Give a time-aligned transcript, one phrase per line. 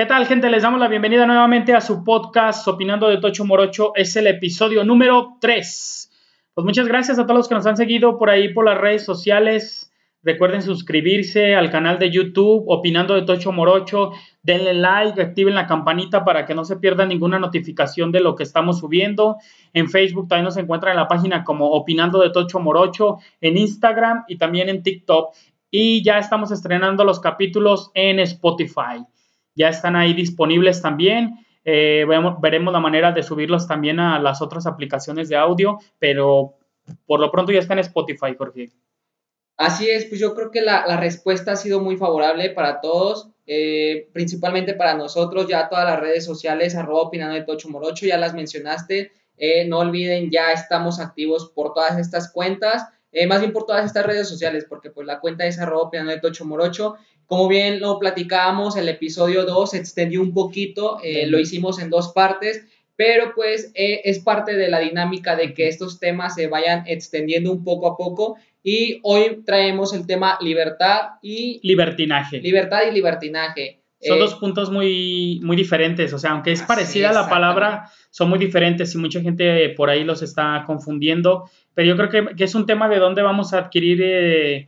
[0.00, 0.48] ¿Qué tal, gente?
[0.48, 3.92] Les damos la bienvenida nuevamente a su podcast Opinando de Tocho Morocho.
[3.94, 6.10] Es el episodio número 3.
[6.54, 9.04] Pues muchas gracias a todos los que nos han seguido por ahí por las redes
[9.04, 9.92] sociales.
[10.22, 14.12] Recuerden suscribirse al canal de YouTube Opinando de Tocho Morocho.
[14.42, 18.44] Denle like, activen la campanita para que no se pierda ninguna notificación de lo que
[18.44, 19.36] estamos subiendo.
[19.74, 24.24] En Facebook también nos encuentran en la página como Opinando de Tocho Morocho, en Instagram
[24.28, 25.34] y también en TikTok.
[25.70, 29.04] Y ya estamos estrenando los capítulos en Spotify
[29.54, 31.44] ya están ahí disponibles también.
[31.64, 32.06] Eh,
[32.40, 36.54] veremos la manera de subirlos también a las otras aplicaciones de audio, pero
[37.06, 38.70] por lo pronto ya está en Spotify, Jorge.
[39.56, 44.08] Así es, pues yo creo que la, respuesta ha sido muy favorable para todos, eh,
[44.14, 48.32] principalmente para nosotros, ya todas las redes sociales, arroba opinando de Tocho Morocho, ya las
[48.32, 52.86] mencionaste, eh, no olviden, ya estamos activos por todas estas cuentas,
[53.28, 56.20] más bien por todas estas redes sociales, porque pues la cuenta es arroba opinando de
[56.20, 56.96] Tocho Morocho
[57.30, 61.88] como bien lo platicábamos, el episodio 2 se extendió un poquito, eh, lo hicimos en
[61.88, 62.66] dos partes,
[62.96, 67.52] pero pues eh, es parte de la dinámica de que estos temas se vayan extendiendo
[67.52, 71.60] un poco a poco y hoy traemos el tema libertad y...
[71.62, 72.40] Libertinaje.
[72.40, 73.78] Libertad y libertinaje.
[74.00, 78.28] Son dos eh, puntos muy, muy diferentes, o sea, aunque es parecida la palabra, son
[78.28, 82.42] muy diferentes y mucha gente por ahí los está confundiendo, pero yo creo que, que
[82.42, 84.66] es un tema de dónde vamos a adquirir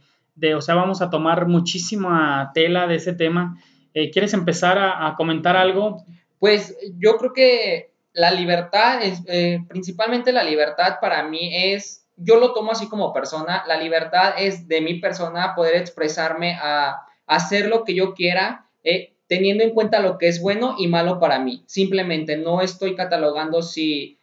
[0.54, 3.58] o sea, vamos a tomar muchísima tela de ese tema.
[3.94, 6.04] Eh, ¿Quieres empezar a, comentar algo?
[6.38, 12.36] Pues yo creo que la libertad, es, eh, principalmente la libertad para mí es, yo
[12.38, 17.68] lo tomo así como persona, la libertad es de mi persona poder expresarme a, hacer
[17.68, 21.38] lo que yo quiera, eh, teniendo en cuenta lo que es bueno y malo para
[21.38, 21.62] mí.
[21.66, 24.18] Simplemente no estoy catalogando si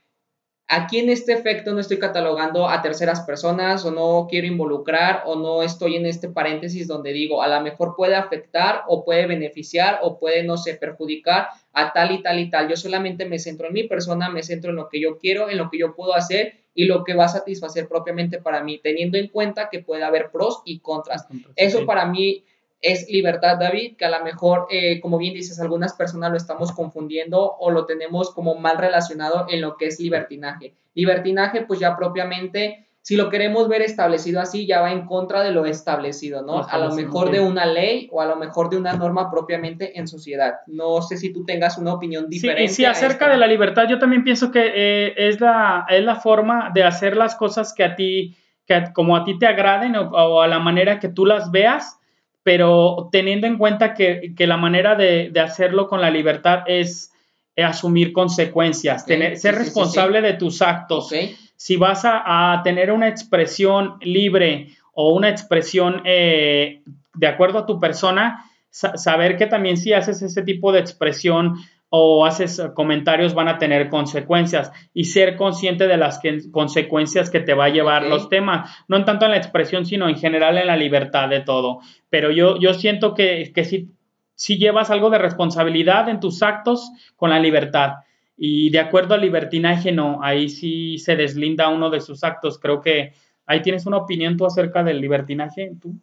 [0.71, 5.35] Aquí en este efecto no estoy catalogando a terceras personas o no quiero involucrar o
[5.35, 9.97] no estoy en este paréntesis donde digo a lo mejor puede afectar o puede beneficiar
[10.03, 12.69] o puede, no sé, perjudicar a tal y tal y tal.
[12.69, 15.57] Yo solamente me centro en mi persona, me centro en lo que yo quiero, en
[15.57, 19.17] lo que yo puedo hacer y lo que va a satisfacer propiamente para mí, teniendo
[19.17, 21.25] en cuenta que puede haber pros y contras.
[21.55, 22.43] Eso para mí
[22.81, 26.71] es libertad, David, que a lo mejor, eh, como bien dices, algunas personas lo estamos
[26.71, 30.75] confundiendo o lo tenemos como mal relacionado en lo que es libertinaje.
[30.93, 35.51] Libertinaje, pues ya propiamente, si lo queremos ver establecido así, ya va en contra de
[35.51, 36.63] lo establecido, ¿no?
[36.63, 40.07] a lo mejor de una ley o a lo mejor de una norma propiamente en
[40.07, 40.55] sociedad.
[40.67, 42.69] No sé si tú tengas una opinión diferente.
[42.69, 46.15] Sí, sí acerca de la libertad, yo también pienso que eh, es, la, es la
[46.15, 50.41] forma de hacer las cosas que a ti, que como a ti te agraden o
[50.41, 51.98] a la manera que tú las veas
[52.43, 57.11] pero teniendo en cuenta que, la manera de, hacerlo con la libertad es
[57.57, 61.13] asumir consecuencias, tener, ser responsable de tus actos.
[61.55, 66.81] Si vas a, tener una expresión libre o una expresión eh,
[67.13, 71.55] de acuerdo a tu persona, saber que también si haces ese tipo de expresión
[71.89, 77.55] o haces comentarios van a tener consecuencias y ser consciente de las consecuencias que te
[77.55, 80.67] va a llevar los temas, no en tanto en la expresión, sino en general en
[80.67, 81.79] la libertad de todo.
[82.09, 83.89] Pero yo, yo siento que, que si,
[84.35, 87.95] si llevas algo de responsabilidad en tus actos con la libertad.
[88.37, 92.59] Y de acuerdo al libertinaje, no, ahí sí se deslinda uno de sus actos.
[92.59, 93.13] Creo que
[93.47, 95.93] ahí tienes una opinión tú acerca del libertinaje, tú.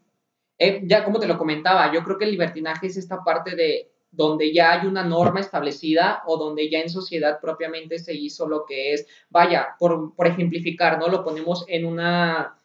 [0.58, 3.90] Eh, ya como te lo comentaba, yo creo que el libertinaje es esta parte de
[4.16, 8.64] donde ya hay una norma establecida o donde ya en sociedad propiamente se hizo lo
[8.64, 11.08] que es, vaya, por, por ejemplificar, ¿no?
[11.08, 12.58] Lo ponemos en una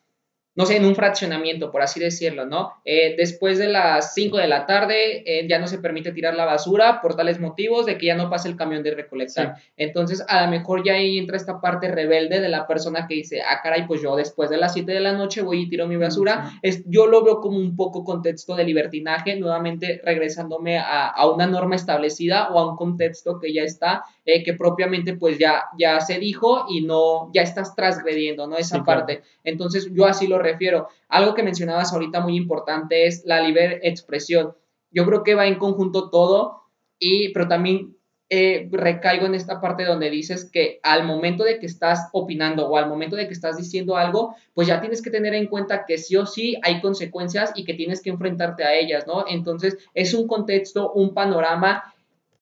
[0.53, 2.73] no sé, en un fraccionamiento, por así decirlo, ¿no?
[2.84, 6.45] Eh, después de las 5 de la tarde eh, ya no se permite tirar la
[6.45, 9.56] basura por tales motivos de que ya no pasa el camión de recolectar.
[9.78, 13.41] Entonces, a lo mejor ya ahí entra esta parte rebelde de la persona que dice,
[13.41, 15.95] ah, caray, pues yo después de las 7 de la noche voy y tiro mi
[15.95, 16.51] basura.
[16.62, 21.47] es, yo lo veo como un poco contexto de libertinaje, nuevamente regresándome a, a una
[21.47, 26.00] norma establecida o a un contexto que ya está eh, que propiamente pues ya, ya
[26.00, 28.56] se dijo y no, ya estás transgrediendo, ¿no?
[28.56, 29.23] Esa parte.
[29.44, 30.88] Entonces yo así lo refiero.
[31.07, 34.53] Algo que mencionabas ahorita muy importante es la libre expresión.
[34.91, 36.63] Yo creo que va en conjunto todo,
[37.00, 37.96] y, pero también
[38.33, 42.77] eh, recaigo en esta parte donde dices que al momento de que estás opinando o
[42.77, 45.98] al momento de que estás diciendo algo, pues ya tienes que tener en cuenta que
[45.98, 49.25] sí o sí hay consecuencias y que tienes que enfrentarte a ellas, ¿no?
[49.27, 51.83] Entonces es un contexto, un panorama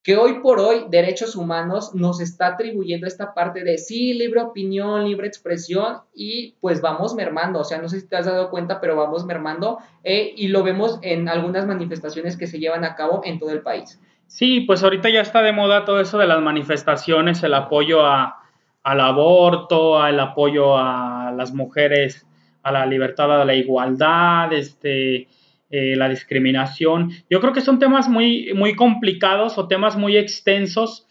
[0.04, 5.06] que hoy por hoy derechos humanos nos está atribuyendo esta parte de sí, libre opinión,
[5.06, 8.80] libre expresión y pues vamos mermando, o sea, no sé si te has dado cuenta,
[8.80, 13.22] pero vamos mermando eh, y lo vemos en algunas manifestaciones que se llevan a cabo
[13.25, 14.00] en todo el país.
[14.28, 18.44] Sí, pues ahorita ya está de moda todo eso de las manifestaciones, el apoyo a,
[18.84, 22.25] al aborto, el apoyo a las mujeres,
[22.63, 25.28] a la libertad, a la igualdad, este,
[25.69, 27.12] eh, la discriminación.
[27.30, 31.06] Yo creo que son temas muy, muy complicados o temas muy extensos,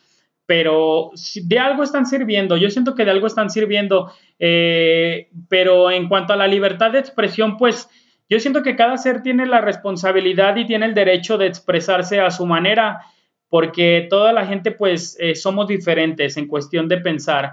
[0.47, 1.11] pero
[1.45, 2.57] de algo están sirviendo.
[2.57, 6.99] Yo siento que de algo están sirviendo, eh, pero en cuanto a la libertad de
[6.99, 7.89] expresión, pues
[8.29, 12.31] yo siento que cada ser tiene la responsabilidad y tiene el derecho de expresarse a
[12.31, 13.03] su manera,
[13.49, 17.53] porque toda la gente pues eh, somos diferentes en cuestión de pensar.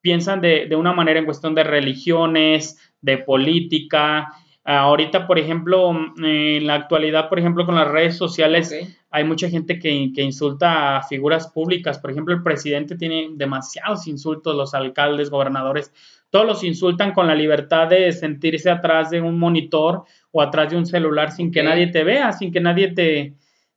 [0.00, 4.32] Piensan de, de, una manera en cuestión de religiones, de política.
[4.70, 5.92] Ahorita, por ejemplo,
[6.22, 10.98] en la actualidad, por ejemplo, con las redes sociales, hay mucha gente que, que, insulta
[10.98, 11.98] a figuras públicas.
[11.98, 15.92] Por ejemplo, el presidente tiene demasiados insultos, los alcaldes, gobernadores
[16.30, 20.76] todos los insultan con la libertad de sentirse atrás de un monitor o atrás de
[20.76, 23.34] un celular sin que nadie te vea, sin que nadie te,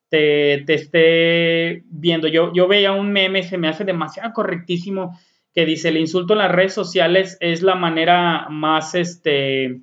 [0.09, 2.27] te, esté viendo.
[2.27, 5.17] Yo, yo veía un meme, se me hace demasiado correctísimo,
[5.53, 9.81] que dice, el insulto en las redes sociales es la manera más, este,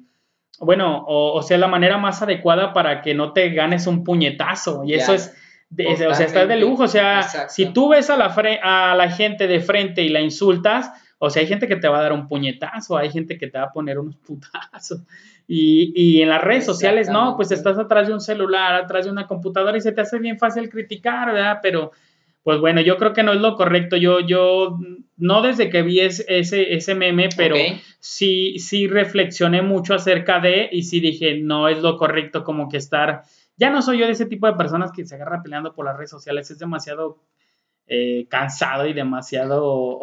[0.60, 4.84] bueno, o, sea, la manera más adecuada para que no te ganes un puñetazo.
[4.84, 5.34] Y eso es...
[5.70, 6.84] o sea, está de lujo.
[6.84, 8.26] O sea, si tú ves a la,
[8.62, 11.98] a la gente de frente y la insultas, o sea, hay gente que te va
[11.98, 15.02] a dar un puñetazo, hay gente que te va a poner unos putazos.
[15.46, 19.10] Y, y en las redes sociales, no, pues estás atrás de un celular, atrás de
[19.10, 21.58] una computadora y se te hace bien fácil criticar, ¿verdad?
[21.62, 21.92] Pero,
[22.48, 23.98] pues bueno, yo creo que no es lo correcto.
[23.98, 24.78] Yo, yo,
[25.18, 27.56] no desde que vi ese, ese, meme, pero
[28.00, 32.78] sí, sí reflexioné mucho acerca de y sí dije, no es lo correcto como que
[32.78, 33.24] estar...
[33.58, 35.98] Ya no soy yo de ese tipo de personas que se agarra peleando por las
[35.98, 37.18] redes sociales, es demasiado
[37.86, 40.00] eh, cansado y demasiado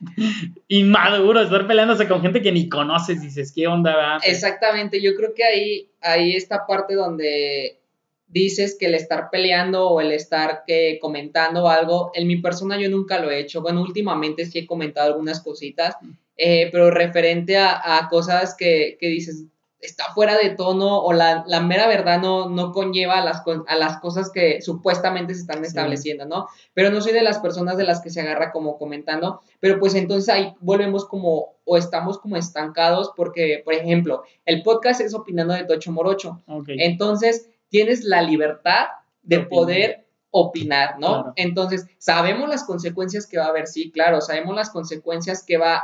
[0.68, 4.18] inmaduro estar peleándose con gente que ni conoces, dices, ¿qué onda?
[4.24, 7.80] Exactamente, yo creo que ahí, ahí esta parte donde
[8.28, 12.88] dices que el estar peleando o el estar que, comentando algo, en mi persona yo
[12.90, 15.96] nunca lo he hecho, bueno, últimamente sí he comentado algunas cositas,
[16.36, 19.44] eh, pero referente a, a cosas que, que dices,
[19.80, 24.00] está fuera de tono o la, mera verdad no, no conlleva a las, a las
[24.00, 26.48] cosas que supuestamente se están estableciendo, ¿no?
[26.74, 29.94] Pero no soy de las personas de las que se agarra como comentando, pero pues
[29.94, 35.54] entonces ahí volvemos como o estamos como estancados porque, por ejemplo, el podcast es opinando
[35.54, 36.42] de Tocho Morocho.
[36.66, 38.86] Entonces, tienes la libertad
[39.22, 41.32] de poder opinar, ¿no?
[41.36, 45.82] Entonces, sabemos las consecuencias que va a haber, sí, claro, sabemos las consecuencias que va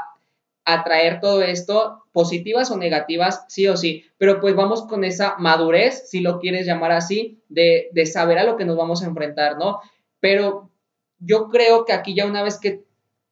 [0.65, 6.09] atraer todo esto, positivas o negativas, sí o sí, pero pues vamos con esa madurez,
[6.09, 9.59] si lo quieres llamar así, de, de saber a lo que nos vamos a enfrentar,
[9.59, 9.81] ¿no?
[10.21, 10.71] Pero
[11.19, 12.85] yo creo que aquí ya una vez que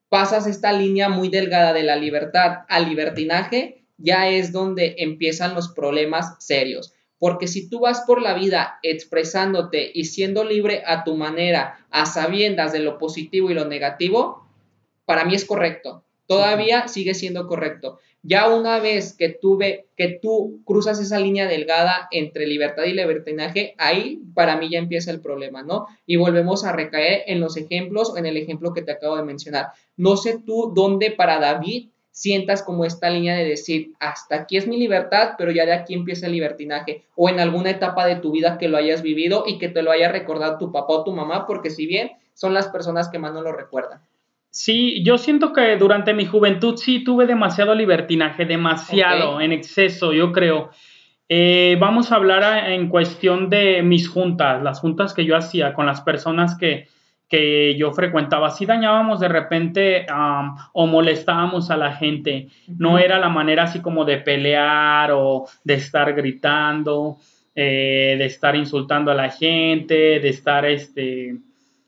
[0.08, 5.72] pasas esta línea muy delgada de la libertad al libertinaje, ya es donde empiezan los
[5.72, 6.92] problemas serios.
[7.22, 12.04] Porque si tú vas por la vida expresándote y siendo libre a tu manera, a
[12.04, 14.44] sabiendas de lo positivo y lo negativo,
[15.04, 16.02] para mí es correcto
[16.32, 17.98] todavía sigue siendo correcto.
[18.22, 23.74] Ya una vez que tú, que tú cruzas esa línea delgada entre libertad y libertinaje,
[23.76, 25.86] ahí para mí ya empieza el problema, ¿no?
[26.06, 29.66] Y volvemos a recaer en los ejemplos en el ejemplo que te acabo de mencionar.
[29.96, 34.68] No sé tú dónde para David sientas como esta línea de decir, hasta aquí es
[34.68, 38.30] mi libertad, pero ya de aquí empieza el libertinaje, o en alguna etapa de tu
[38.30, 41.12] vida que lo hayas vivido y que te lo haya recordado tu papá o tu
[41.12, 44.00] mamá, porque si bien son las personas que más no lo recuerdan.
[44.50, 50.30] Sí, yo siento que durante mi juventud sí tuve demasiado libertinaje, demasiado, en exceso, yo
[50.30, 50.70] creo.
[51.30, 55.86] Eh, vamos a hablar en cuestión de mis juntas, las juntas que yo hacía con
[55.86, 56.88] las personas que,
[57.32, 58.50] que yo frecuentaba.
[58.50, 60.04] Si dañábamos de repente
[60.74, 62.48] o molestábamos a la gente.
[62.68, 67.16] No era la manera así como de pelear o de estar gritando,
[67.54, 71.38] eh, de estar insultando a la gente, de estar este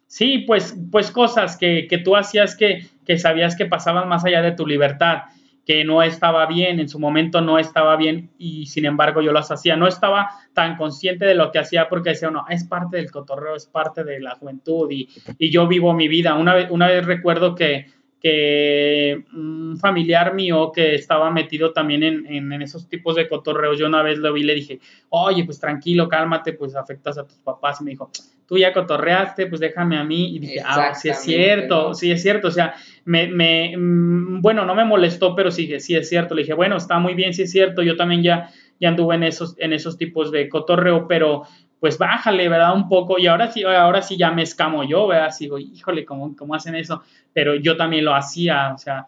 [0.06, 4.52] Sí, pues, pues cosas que, tú hacías que, que sabías que pasaban más allá de
[4.52, 5.24] tu libertad,
[5.66, 9.50] que no estaba bien, en su momento no estaba bien y sin embargo yo las
[9.50, 9.76] hacía.
[9.76, 13.56] No estaba tan consciente de lo que hacía porque decía, no, es parte del cotorreo,
[13.56, 16.35] es parte de la juventud y, y yo vivo mi vida.
[16.35, 17.87] Una vez, una vez recuerdo que,
[18.25, 24.02] que un familiar mío que estaba metido también en, esos tipos de cotorreos, yo una
[24.02, 24.80] vez lo vi y le dije,
[25.11, 27.83] oye, pues tranquilo, cálmate, pues afectas a tus papás.
[27.83, 28.11] Y me dijo,
[28.47, 30.37] tú ya cotorreaste, pues déjame a mí.
[30.37, 32.49] Y dije, ah, sí es cierto, sí es cierto.
[32.49, 36.34] O sea, me, mm, bueno, no me molestó, pero sí, sí es cierto.
[36.34, 37.82] Le dije, bueno, está muy bien, sí es cierto.
[37.82, 41.44] Yo también ya, ya anduve en esos, en esos tipos de cotorreo, pero
[41.80, 42.75] pues bájale, ¿verdad?
[42.75, 45.30] Un poco, y ahora sí, ahora sí ya me escamo yo, ¿verdad?
[45.32, 47.02] Sigo, híjole, ¿cómo, ¿cómo hacen eso?
[47.34, 49.06] Pero yo también lo hacía, o sea,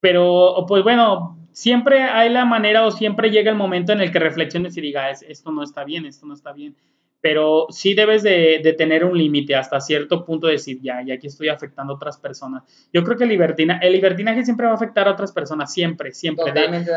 [0.00, 4.18] pero pues bueno, siempre hay la manera o siempre llega el momento en el que
[4.18, 6.76] reflexiones y digas, esto no está bien, esto no está bien,
[7.20, 11.26] pero sí debes de, tener un límite hasta cierto punto de decir, ya, ya aquí
[11.26, 12.62] estoy afectando a otras personas.
[12.92, 16.12] Yo creo que el, libertina, el libertinaje siempre va a afectar a otras personas, siempre,
[16.12, 16.52] siempre,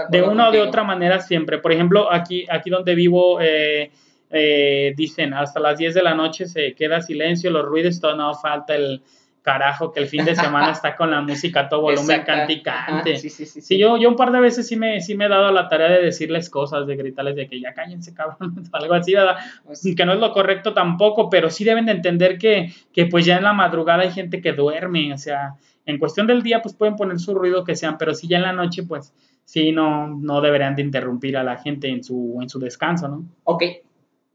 [0.09, 1.57] de, una o de otra manera, siempre.
[1.57, 3.39] Por ejemplo, aquí, aquí donde vivo...
[3.41, 3.91] Eh,
[4.35, 8.33] eh, dicen hasta las 10 de la noche se queda silencio, los ruidos, todo no
[8.33, 9.03] falta el
[9.43, 13.17] carajo que el fin de semana está con la música a todo volumen canticante.
[13.17, 15.29] Sí, sí, sí, sí, yo, yo un par de veces sí me, sí me he
[15.29, 19.13] dado la tarea de decirles cosas, de gritarles de que ya cállense, cabrón, algo así,
[19.13, 19.35] ¿verdad?
[19.65, 23.25] Pues que no es lo correcto tampoco, pero sí deben de entender que, que pues
[23.25, 26.73] ya en la madrugada hay gente que duerme, o sea, en cuestión del día pues
[26.73, 30.07] pueden poner su ruido que sean, pero sí ya en la noche pues sí no,
[30.07, 33.25] no deberían de interrumpir a la gente en su, en su descanso, ¿no?
[33.43, 33.63] Ok,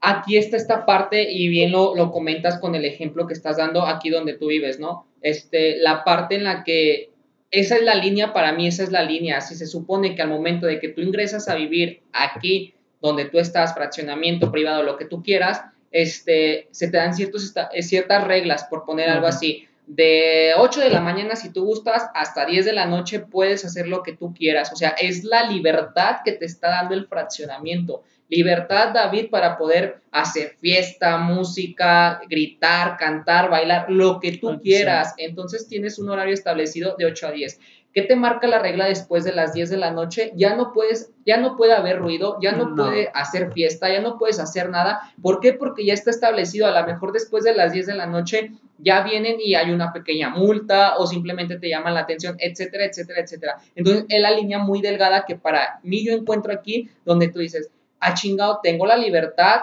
[0.01, 3.85] aquí está esta parte y bien lo, lo, comentas con el ejemplo que estás dando
[3.85, 5.07] aquí donde tú vives, ¿no?
[5.21, 7.09] Este, la parte en la que
[7.51, 9.41] esa es la línea, para mí esa es la línea.
[9.41, 13.39] Si se supone que al momento de que tú ingresas a vivir aquí, donde tú
[13.39, 18.85] estás, fraccionamiento privado, lo que tú quieras, este, se te dan ciertos, ciertas reglas, por
[18.85, 19.65] poner algo así.
[19.87, 23.87] De 8 de la mañana, si tú gustas, hasta 10 de la noche puedes hacer
[23.87, 24.71] lo que tú quieras.
[24.71, 28.03] O sea, es la libertad que te está dando el fraccionamiento.
[28.29, 35.15] Libertad, David, para poder hacer fiesta, música, gritar, cantar, bailar, lo que tú quieras.
[35.17, 37.59] Entonces tienes un horario establecido de 8 a 10.
[37.91, 40.31] ¿Qué te marca la regla después de las 10 de la noche?
[40.35, 44.19] Ya no puedes, ya no puede haber ruido, ya no, puede hacer fiesta, ya no
[44.19, 45.11] puedes hacer nada.
[45.23, 45.53] ¿Por qué?
[45.53, 49.01] Porque ya está establecido, a lo mejor después de las 10 de la noche ya
[49.01, 53.55] vienen y hay una pequeña multa o simplemente te llaman la atención, etcétera, etcétera, etcétera.
[53.75, 57.71] Entonces, es la línea muy delgada que para mí yo encuentro aquí donde tú dices,
[57.99, 59.61] ha chingado, tengo la libertad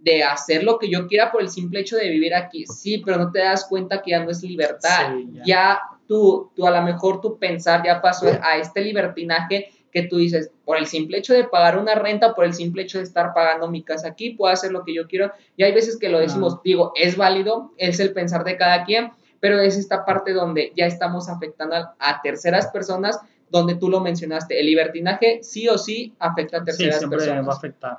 [0.00, 2.64] de hacer lo que yo quiera por el simple hecho de vivir aquí.
[2.66, 5.14] Sí, pero no te das cuenta que ya no es libertad.
[5.44, 5.80] ya.
[6.06, 10.50] tú, tú a lo mejor tu pensar ya pasó a este libertinaje que tú dices,
[10.64, 13.68] por el simple hecho de pagar una renta, por el simple hecho de estar pagando
[13.68, 15.32] mi casa aquí, puedo hacer lo que yo quiero.
[15.56, 19.12] Y hay veces que lo decimos, digo, es válido, es el pensar de cada quien,
[19.40, 23.18] pero es esta parte donde ya estamos afectando a terceras personas
[23.50, 27.52] donde tú lo mencionaste, el libertinaje sí o sí afecta a terceras sí, siempre va
[27.52, 27.98] a afectar.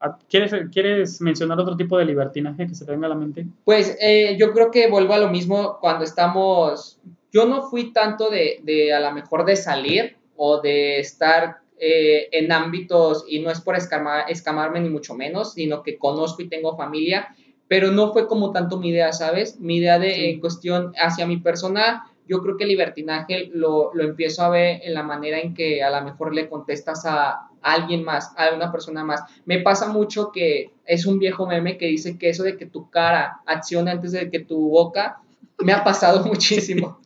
[0.00, 3.46] Ah, ¿Quieres, ¿Quieres mencionar otro tipo de libertinaje que se te venga a la mente?
[3.64, 7.00] Pues eh, yo creo que vuelvo a lo mismo cuando estamos,
[7.32, 12.28] yo no fui tanto de, de a lo mejor de salir o de estar eh,
[12.32, 16.76] en ámbitos, y no es por escamarme ni mucho menos, sino que conozco y tengo
[16.76, 17.36] familia,
[17.68, 19.60] pero no fue como tanto mi idea, ¿sabes?
[19.60, 24.04] Mi idea de en cuestión hacia mi persona yo creo que el libertinaje lo, lo,
[24.04, 28.04] empiezo a ver en la manera en que a lo mejor le contestas a alguien
[28.04, 29.22] más, a una persona más.
[29.44, 32.90] Me pasa mucho que es un viejo meme que dice que eso de que tu
[32.90, 35.20] cara acciona antes de que tu boca,
[35.58, 37.00] me ha pasado muchísimo.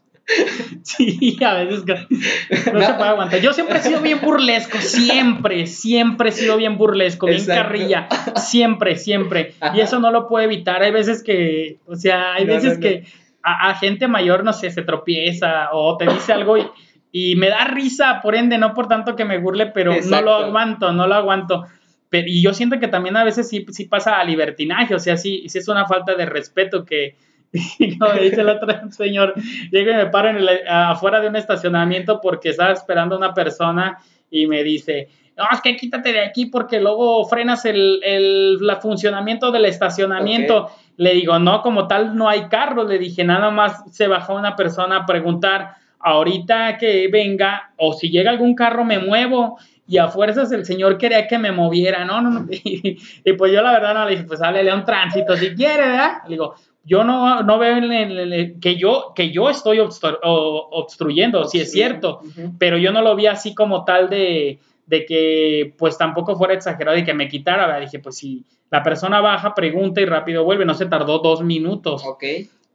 [0.82, 3.40] Sí, a veces no se puede aguantar.
[3.40, 8.96] Yo siempre he sido bien burlesco, siempre, siempre he sido bien burlesco, bien carrilla, siempre,
[8.96, 9.54] siempre.
[9.74, 10.82] Y eso no lo puedo evitar.
[10.82, 13.04] Hay veces que, o sea, hay veces que
[13.42, 16.56] a, gente mayor, no sé, se tropieza o te dice algo
[17.12, 20.34] y, me da risa, por ende, no por tanto que me burle, pero no lo
[20.34, 21.66] aguanto, no lo aguanto.
[22.10, 25.44] y yo siento que también a veces sí, sí pasa a libertinaje, o sea, sí,
[25.48, 27.16] sí es una falta de respeto que,
[27.98, 29.34] como dice el otro señor,
[29.70, 33.98] llego y me paro en afuera de un estacionamiento porque estaba esperando a una persona
[34.30, 39.50] y me dice, no, es que quítate de aquí porque luego frenas el, el funcionamiento
[39.50, 40.70] del estacionamiento.
[40.96, 42.84] Le digo, no, como tal no hay carro.
[42.84, 48.10] Le dije, nada más se bajó una persona a preguntar, ahorita que venga, o si
[48.10, 49.58] llega algún carro me muevo.
[49.86, 52.46] Y a fuerzas el señor quería que me moviera, no, no, no.
[52.50, 55.82] Y, pues yo la verdad no le dije, pues háblele a un tránsito si quiere,
[55.88, 56.22] ¿verdad?
[56.24, 57.76] Le digo, yo no, no veo
[58.60, 62.20] que, yo, que yo estoy obstruyendo, si es cierto,
[62.58, 64.58] pero yo no lo vi así como tal de,
[64.92, 67.80] de que pues tampoco fuera exagerado y que me quitara, ¿verdad?
[67.80, 72.02] dije, pues si la persona baja, pregunta y rápido vuelve, no se tardó dos minutos.
[72.04, 72.22] Ok.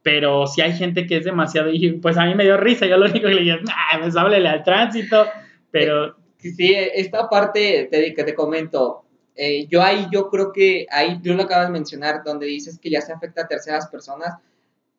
[0.02, 2.96] Pero si hay gente que es demasiado, y pues a mí me dio risa, yo
[2.96, 5.26] lo único que le dije, ah, pues háblele al tránsito,
[5.70, 6.16] pero...
[6.38, 9.04] Sí, esta parte te, que te comento,
[9.36, 12.90] eh, yo ahí, yo creo que ahí, tú lo acabas de mencionar, donde dices que
[12.90, 14.34] ya se afecta a terceras personas,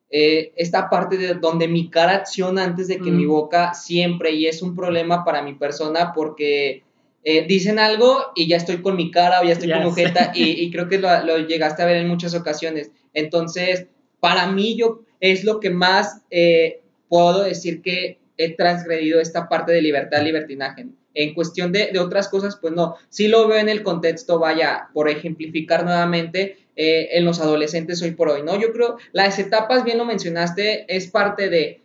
[0.08, 3.28] eh, esta parte de donde mi cara acciona antes de que mi mm.
[3.28, 6.84] boca siempre, y es un problema para mi persona porque
[7.22, 10.32] eh, dicen algo y ya estoy con mi cara o ya estoy con mi jeta
[10.34, 12.90] y, creo que lo, llegaste a ver en muchas ocasiones.
[13.12, 13.86] Entonces,
[14.20, 19.72] para mí yo es lo que más eh, puedo decir que he transgredido esta parte
[19.72, 20.86] de libertad, libertinaje.
[21.12, 22.94] En cuestión de, otras cosas, pues no.
[23.10, 28.12] Sí lo veo en el contexto, vaya, por ejemplificar nuevamente, eh, en los adolescentes hoy
[28.12, 28.58] por hoy, ¿no?
[28.58, 31.82] Yo creo, las etapas, bien lo mencionaste, es parte de,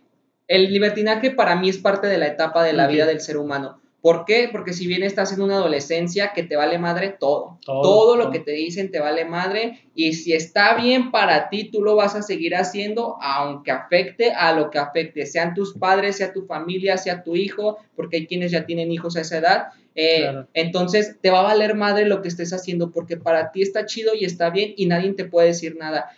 [0.48, 3.82] el libertinaje para mí es parte de la etapa de la vida del ser humano.
[4.06, 4.48] ¿Por qué?
[4.52, 8.38] Porque si bien estás en una adolescencia que te vale madre todo, todo, lo que
[8.38, 12.22] te dicen te vale madre y si está bien para ti, tú lo vas a
[12.22, 17.24] seguir haciendo aunque afecte a lo que afecte, sean tus padres, sea tu familia, sea
[17.24, 21.40] tu hijo, porque hay quienes ya tienen hijos a esa edad Eh, entonces te va
[21.40, 24.72] a valer madre lo que estés haciendo porque para ti está chido y está bien
[24.76, 26.10] y nadie te puede decir nada.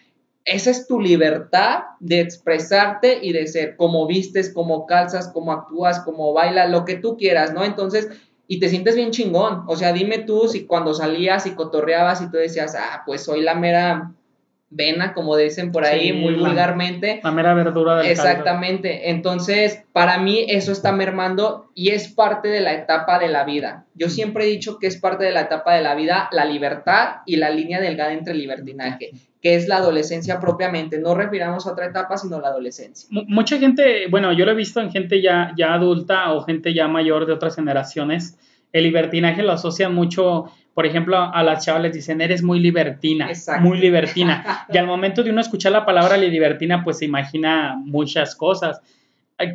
[0.48, 6.00] Esa es tu libertad de expresarte y de ser como vistes, como calzas, como actúas,
[6.00, 7.64] como bailas, lo que tú quieras, ¿no?
[7.64, 8.08] Entonces,
[8.46, 9.64] y te sientes bien chingón.
[9.66, 13.42] O sea, dime tú si cuando salías y cotorreabas y tú decías, ah, pues soy
[13.42, 14.14] la mera
[14.70, 17.20] vena, como dicen por ahí muy vulgarmente.
[17.22, 19.10] La mera verdura del Exactamente.
[19.10, 23.86] Entonces, para mí eso está mermando y es parte de la etapa de la vida.
[23.94, 24.10] Yo mm.
[24.10, 27.36] siempre he dicho que es parte de la etapa de la vida la libertad y
[27.36, 29.10] la línea delgada entre libertinaje,
[29.40, 30.98] que es la adolescencia propiamente.
[30.98, 33.08] No refiramos a otra etapa, sino la adolescencia.
[33.10, 36.88] mucha gente, bueno, yo lo he visto en gente ya, ya adulta o gente ya
[36.88, 38.38] mayor de otras generaciones.
[38.70, 43.28] El libertinaje lo asocia mucho por ejemplo, a las chavas les dicen, eres muy libertina,
[43.58, 44.64] muy libertina.
[44.72, 48.80] y al momento de uno escuchar la palabra libertina, pues se imagina muchas cosas.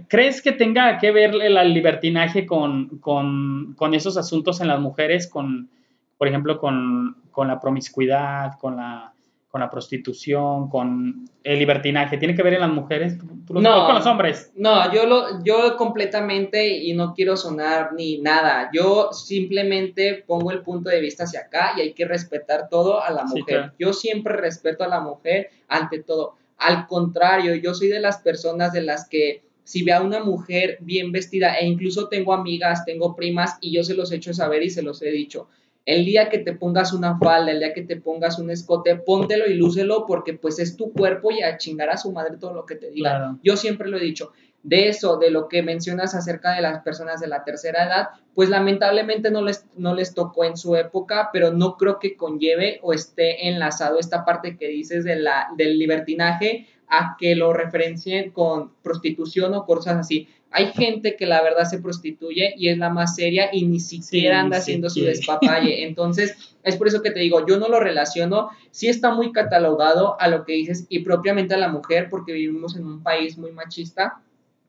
[0.10, 5.70] ¿Crees que tenga que ver el libertinaje con, con, esos asuntos en las mujeres, con,
[6.18, 9.13] por ejemplo, con, con la promiscuidad, con la
[9.54, 13.20] con la prostitución, con el libertinaje, ¿tiene que ver en las mujeres?
[13.50, 14.52] no, con los hombres?
[14.56, 20.64] No, yo, lo, yo completamente, y no quiero sonar ni nada, yo simplemente pongo el
[20.64, 23.74] punto de vista hacia acá y hay que respetar todo a la mujer.
[23.78, 26.34] Yo siempre respeto a la mujer ante todo.
[26.58, 30.80] Al contrario, yo soy de las personas de las que si ve a una mujer
[30.82, 34.64] bien vestida, e incluso tengo amigas, tengo primas, y yo se los he hecho saber
[34.64, 35.48] y se los he dicho,
[35.86, 39.48] el día que te pongas una falda, el día que te pongas un escote, póntelo
[39.48, 42.66] y lúcelo porque pues es tu cuerpo y a chingar a su madre todo lo
[42.66, 43.38] que te diga.
[43.44, 44.32] Yo siempre lo he dicho.
[44.64, 48.48] De eso, de lo que mencionas acerca de las personas de la tercera edad, pues
[48.48, 52.94] lamentablemente no les, no les tocó en su época, pero no creo que conlleve o
[52.94, 58.72] esté enlazado esta parte que dices de la, del libertinaje a que lo referencien con
[58.82, 60.30] prostitución o cosas así.
[60.54, 64.40] Hay gente que la verdad se prostituye y es la más seria y ni siquiera
[64.40, 65.84] anda haciendo su despapalle.
[65.88, 70.16] Entonces, es por eso que te digo, yo no lo relaciono, sí está muy catalogado
[70.22, 73.52] a lo que dices y propiamente a la mujer, porque vivimos en un país muy
[73.52, 74.22] machista,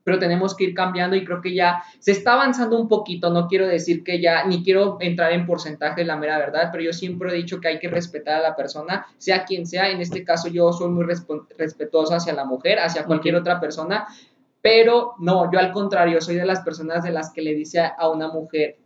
[0.03, 3.47] pero tenemos que ir cambiando y creo que ya se está avanzando un poquito, no
[3.47, 7.31] quiero decir que ya, ni quiero entrar en porcentaje, la mera verdad, pero yo siempre
[7.31, 10.47] he dicho que hay que respetar a la persona, sea quien sea, en este caso
[10.47, 11.05] yo soy muy
[11.57, 14.05] respetuosa hacia la mujer, hacia cualquier otra persona,
[14.65, 18.09] pero no, yo al contrario, soy de las personas de las que le dice a
[18.09, 18.79] una mujer,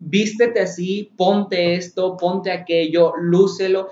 [0.00, 3.90] vístete así, ponte esto, ponte aquello, lúcelo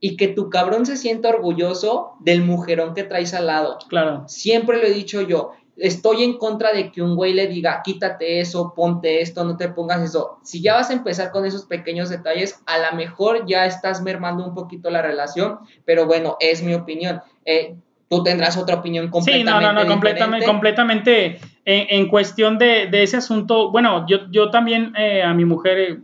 [0.00, 3.78] y que tu cabrón se sienta orgulloso del mujerón que traes al lado.
[3.88, 4.24] Claro.
[4.26, 8.40] Siempre lo he dicho yo, estoy en contra de que un güey le diga, quítate
[8.40, 10.38] eso, ponte esto, no te pongas eso.
[10.42, 14.44] Si ya vas a empezar con esos pequeños detalles, a lo mejor ya estás mermando
[14.44, 17.20] un poquito la relación, pero bueno, es mi opinión.
[17.44, 17.76] Eh,
[18.12, 23.16] tú tendrás otra opinión completamente Sí, no, no, no, completamente, completamente en, cuestión de, ese
[23.16, 25.98] asunto, bueno, yo, yo también eh, a mi mujer, eh,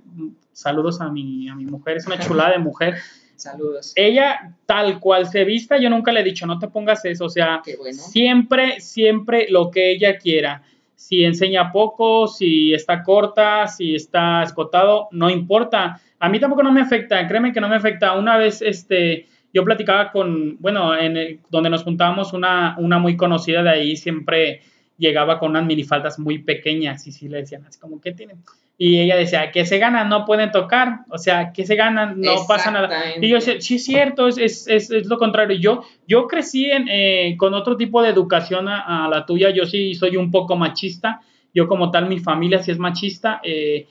[0.52, 2.94] saludos a mi, a mi mujer, es una chulada de mujer.
[3.36, 3.92] Saludos.
[3.94, 7.28] Ella, tal cual se vista, yo nunca le he dicho, no te pongas eso, o
[7.28, 7.60] sea,
[7.92, 10.62] siempre, siempre lo que ella quiera.
[10.94, 16.00] Si enseña poco, si está corta, si está escotado, no importa.
[16.18, 18.14] A mí tampoco no me afecta, créeme que no me afecta.
[18.14, 23.60] Una vez, este, yo platicaba con, bueno, en donde nos juntábamos, una, una muy conocida
[23.64, 24.60] de ahí siempre
[24.96, 28.38] llegaba con unas minifaldas muy pequeñas y sí le decían así como, ¿qué tienen?
[28.76, 32.46] Y ella decía, que se ganan, no pueden tocar, o sea, que se ganan, no
[32.46, 32.88] pasa nada.
[33.20, 35.58] Y yo decía, sí es cierto, es, es, es, es, lo contrario.
[35.58, 39.96] Yo, yo crecí en, eh, con otro tipo de educación a, la tuya, yo sí
[39.96, 41.20] soy un poco machista,
[41.52, 43.40] yo como tal, mi familia sí es machista.
[43.42, 43.88] Eh,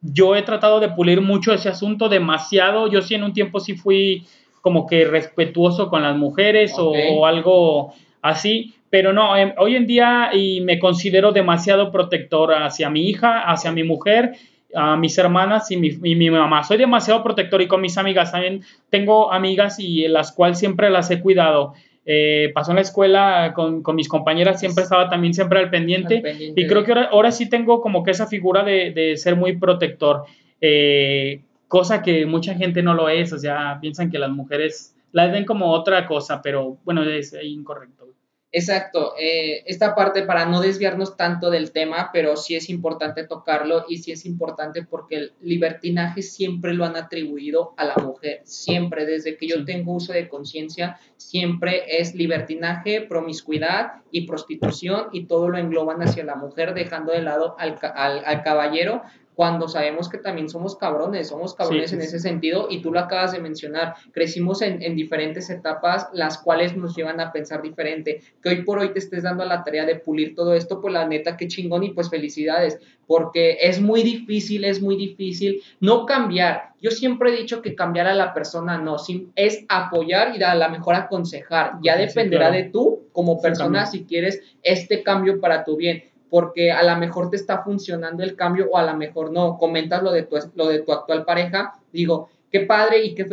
[0.00, 2.90] yo he tratado de pulir mucho ese asunto, demasiado.
[2.90, 4.24] Yo sí en un tiempo sí fui
[4.60, 7.92] como que respetuoso con las mujeres o, algo
[8.22, 13.50] así, pero no, em, hoy en día y me considero demasiado protector hacia mi hija,
[13.50, 14.32] hacia mi mujer,
[14.74, 16.62] a mis hermanas y mi, mi, mamá.
[16.62, 21.10] Soy demasiado protector y con mis amigas también tengo amigas y las cuales siempre las
[21.10, 21.72] he cuidado.
[22.06, 26.22] Eh, pasó en la escuela con, con, mis compañeras, siempre estaba también siempre al pendiente,
[26.56, 29.56] y creo que ahora, ahora, sí tengo como que esa figura de, de ser muy
[29.56, 30.24] protector.
[30.60, 31.40] Eh,
[31.70, 35.44] cosa que mucha gente no lo es, o sea, piensan que las mujeres las ven
[35.44, 38.08] como otra cosa, pero bueno, es incorrecto.
[38.52, 43.84] Exacto, eh, esta parte para no desviarnos tanto del tema, pero sí es importante tocarlo
[43.88, 49.06] y sí es importante porque el libertinaje siempre lo han atribuido a la mujer, siempre,
[49.06, 55.48] desde que yo tengo uso de conciencia, siempre es libertinaje, promiscuidad y prostitución y todo
[55.48, 59.02] lo engloban hacia la mujer, dejando de lado al, al, al caballero
[59.34, 63.32] cuando sabemos que también somos cabrones, somos cabrones en ese sentido y tú lo acabas
[63.32, 68.48] de mencionar, crecimos en, en, diferentes etapas las cuales nos llevan a pensar diferente, que
[68.48, 71.06] hoy por hoy te estés dando a la tarea de pulir todo esto, pues la
[71.06, 76.70] neta, qué chingón y pues felicidades, porque es muy difícil, es muy difícil no cambiar.
[76.82, 78.96] Yo siempre he dicho que cambiar a la persona no,
[79.36, 84.40] es apoyar y a la mejor aconsejar, ya dependerá de tú como persona si quieres
[84.62, 88.78] este cambio para tu bien porque a lo mejor te está funcionando el cambio o
[88.78, 89.58] a lo mejor no.
[89.58, 93.26] Comentas lo de tu, lo de tu actual pareja, digo, qué padre y qué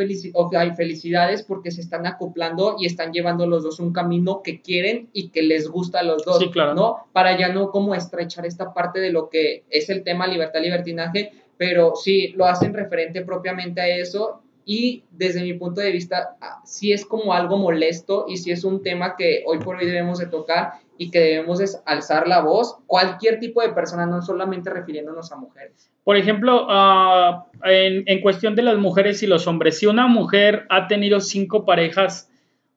[0.58, 5.10] hay felicidades porque se están acoplando y están llevando los dos un camino que quieren
[5.14, 6.76] y que les gusta a los dos, sí, claro.
[6.76, 6.98] ¿no?
[7.14, 11.32] Para ya no como estrechar esta parte de lo que es el tema libertad, libertinaje,
[11.58, 16.62] pero sí lo hacen referente propiamente a eso y desde mi punto de vista ah,
[16.66, 20.20] sí es como algo molesto y sí es un tema que hoy por hoy debemos
[20.20, 25.32] de tocar y que debemos alzar la voz, cualquier tipo de persona, no solamente refiriéndonos
[25.32, 25.92] a mujeres.
[26.04, 30.66] Por ejemplo, uh, en, en, cuestión de las mujeres y los hombres, si una mujer
[30.70, 32.32] ha tenido cinco parejas,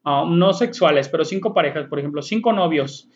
[0.05, 3.09] uh, no sexuales, pero cinco parejas, por ejemplo, cinco novios,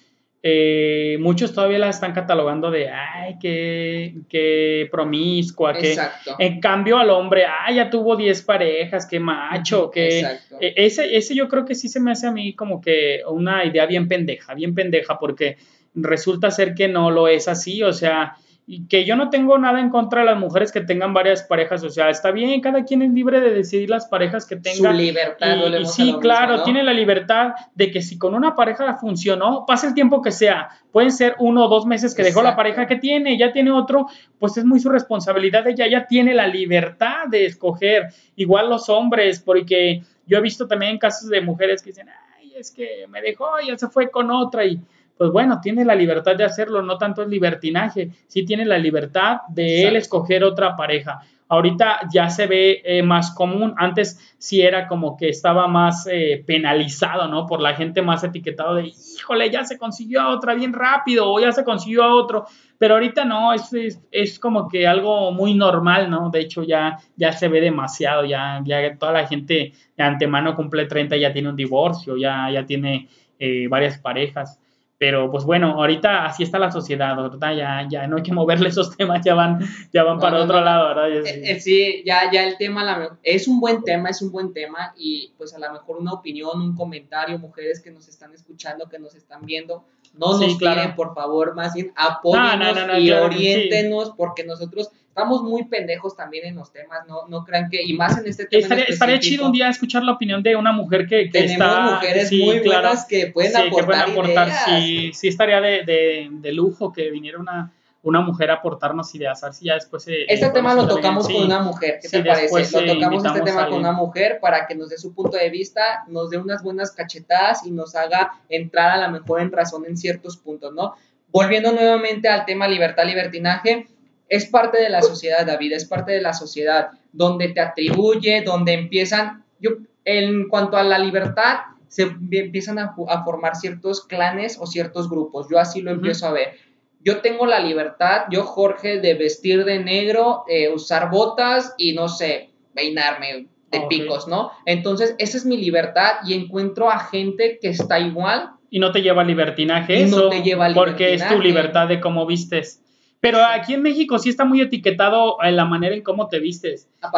[0.46, 5.96] eh, muchos todavía la están catalogando de, ay, qué, promiscua, que
[6.38, 10.22] en cambio al hombre, ay, ya tuvo 10 parejas, qué macho, que
[10.60, 13.86] ese, ese yo creo que sí se me hace a mí como que una idea
[13.86, 15.56] bien pendeja, bien pendeja, porque
[15.94, 19.78] resulta ser que no lo es así, o sea, y que yo no tengo nada
[19.78, 23.02] en contra de las mujeres que tengan varias parejas, o sea, está bien, cada quien
[23.02, 24.90] es libre de decidir las parejas que tenga.
[24.90, 25.56] Su libertad.
[25.80, 29.94] Y, sí, claro, tiene la libertad de que si con una pareja funcionó, pase el
[29.94, 33.36] tiempo que sea, pueden ser uno o dos meses que dejó la pareja que tiene,
[33.36, 34.06] ya tiene otro,
[34.38, 39.40] pues es muy su responsabilidad, ella ya tiene la libertad de escoger, igual los hombres,
[39.40, 43.60] porque yo he visto también casos de mujeres que dicen, ay, es que me dejó,
[43.62, 44.80] y ya se fue con otra y
[45.16, 49.38] pues bueno, tiene la libertad de hacerlo, no tanto es libertinaje, sí tiene la libertad
[49.48, 51.20] de él escoger otra pareja.
[51.46, 56.42] Ahorita ya se ve eh, más común, antes sí era como que estaba más eh,
[56.44, 57.46] penalizado, ¿no?
[57.46, 61.38] Por la gente más etiquetado de, híjole, ya se consiguió a otra bien rápido o
[61.38, 62.46] ya se consiguió a otro,
[62.78, 63.70] pero ahorita no, es,
[64.10, 66.30] es, como que algo muy normal, ¿no?
[66.30, 70.86] De hecho ya, ya se ve demasiado, ya, ya toda la gente de antemano cumple
[70.86, 74.58] 30, ya tiene un divorcio, ya, ya tiene eh, varias parejas.
[74.96, 77.54] Pero pues bueno, ahorita así está la sociedad, ¿verdad?
[77.56, 79.60] Ya, ya no hay que moverle esos temas, ya van,
[79.92, 81.10] ya van para otro lado, ¿verdad?
[81.10, 84.52] Eh, eh, sí, ya, ya el tema la, es un buen tema, es un buen
[84.52, 88.88] tema y pues a lo mejor una opinión, un comentario, mujeres que nos están escuchando,
[88.88, 90.94] que nos están viendo, no nos claro.
[90.94, 96.72] por favor, más bien apóyennos y oriéntenos porque nosotros estamos muy pendejos también en los
[96.72, 98.74] temas, no, no crean que, y más en este tema.
[98.74, 102.58] Estaría, chido un día escuchar la opinión de una mujer que, que Tenemos mujeres muy
[102.58, 104.50] buenas que pueden aportar.
[104.66, 107.72] Sí, sí, estaría de, de, de, lujo que viniera una,
[108.02, 109.40] una mujer a aportarnos ideas.
[109.44, 110.04] A ver si ya después.
[110.08, 112.84] este tema lo tocamos con una mujer, ¿qué te parece?
[112.84, 116.02] Lo tocamos este tema con una mujer para que nos dé su punto de vista,
[116.08, 119.96] nos dé unas buenas cachetadas y nos haga entrar a la mejor en razón en
[119.96, 120.94] ciertos puntos, ¿no?
[121.30, 123.86] Volviendo nuevamente al tema libertad, libertinaje
[124.28, 128.72] es parte de la sociedad, David, es parte de la sociedad, donde te atribuye, donde
[128.72, 129.72] empiezan, yo,
[130.04, 131.58] en cuanto a la libertad,
[131.88, 135.46] se empiezan a, formar ciertos clanes o ciertos grupos.
[135.48, 136.56] Yo así lo empiezo a ver.
[137.04, 142.08] Yo tengo la libertad, yo Jorge, de vestir de negro, eh, usar botas y no
[142.08, 144.50] sé, peinarme de picos, ¿no?
[144.66, 148.50] Entonces, esa es mi libertad y encuentro a gente que está igual.
[148.70, 150.24] Y no te lleva libertinaje eso.
[150.24, 150.74] No te lleva libertinaje.
[150.74, 152.83] Porque es tu libertad de cómo vistes.
[153.24, 156.90] Pero aquí en México sí está muy etiquetado en la manera en cómo te vistes.
[157.00, 157.10] Ah,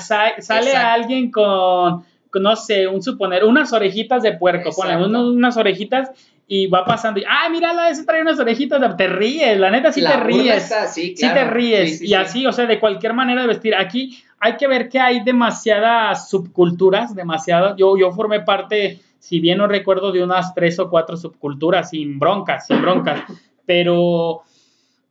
[0.00, 6.12] sale, alguien con, no sé, un suponer, unas orejitas de puerco, ponle unas orejitas
[6.46, 10.00] y va pasando y, ah, mírala, ese trae unas orejitas, te ríes, la neta sí
[10.00, 10.74] te ríes.
[10.88, 12.00] sí, te ríes.
[12.00, 13.74] y así, o sea, de cualquier manera de vestir.
[13.74, 17.74] Aquí hay que ver que hay demasiadas subculturas, demasiadas.
[17.76, 22.18] Yo, yo formé parte, si bien no recuerdo, de unas tres o cuatro subculturas, sin
[22.18, 23.24] broncas, sin broncas.
[23.66, 24.44] Pero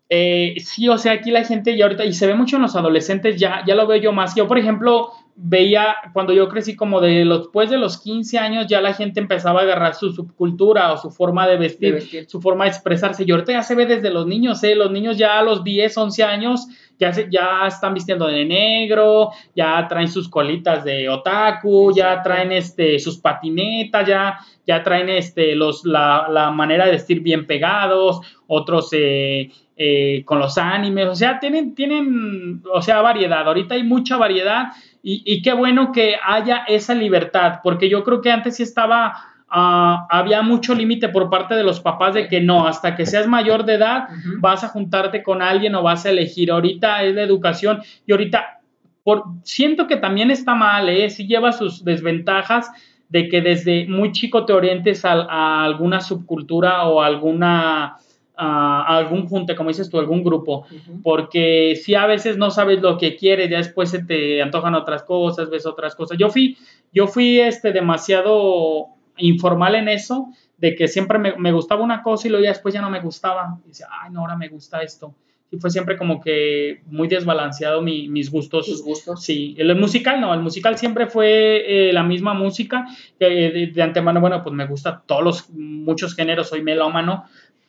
[0.10, 2.76] eh, sí, o sea, aquí la gente ya ahorita, y se ve mucho en los
[2.76, 4.36] adolescentes, ya, ya lo veo yo más.
[4.36, 8.68] Yo, por ejemplo, veía cuando yo crecí como de los, después de los 15 años,
[8.68, 12.64] ya la gente empezaba a agarrar su subcultura o su forma de vestir, su forma
[12.64, 13.26] de expresarse.
[13.28, 14.76] Y ahorita ya se ve desde los niños, ¿eh?
[14.76, 16.68] Los niños ya a los 10, 11 años
[16.98, 22.54] ya, se, ya están vistiendo de negro, ya traen sus colitas de otaku, ya traen
[22.54, 28.22] este, sus patinetas, ya, ya traen este, los, la, la manera de vestir bien pegados,
[28.48, 28.90] otros...
[28.94, 34.18] Eh, eh, con los animes, o sea, tienen, tienen, o sea, variedad, ahorita hay mucha
[34.18, 34.70] variedad
[35.04, 39.14] y, qué bueno que haya esa libertad, porque yo creo que antes sí estaba
[39.48, 43.26] ah, había mucho límite por parte de los papás de que no, hasta que seas
[43.26, 44.10] mayor de edad
[44.40, 46.52] vas a juntarte con alguien o vas a elegir.
[46.52, 48.60] Ahorita es la educación y ahorita
[49.08, 51.10] por, siento que también está mal, ¿eh?
[51.10, 52.70] sí lleva sus desventajas
[53.08, 57.98] de que desde muy chico te orientes a, alguna subcultura o alguna
[58.38, 60.66] a algún junte, como dices tú, algún grupo,
[61.04, 65.04] porque si a veces no sabes lo que quieres, ya después se te antojan otras
[65.04, 66.18] cosas, ves otras cosas.
[66.18, 66.58] Yo fui,
[66.94, 72.32] yo fui este, demasiado informal en eso, de que siempre me, gustaba una cosa y
[72.32, 73.60] luego ya después ya no me gustaba.
[73.66, 75.14] Y decía, ay, no, ahora me gusta esto.
[75.50, 78.66] Y fue siempre como que muy desbalanceado mis gustos.
[78.66, 79.24] ¿Tus gustos?
[79.24, 82.86] Sí, el, musical no, el musical siempre fue eh, la misma música.
[83.18, 87.26] de, de, antemano, bueno, pues me gusta todos los, muchos géneros, soy melómano,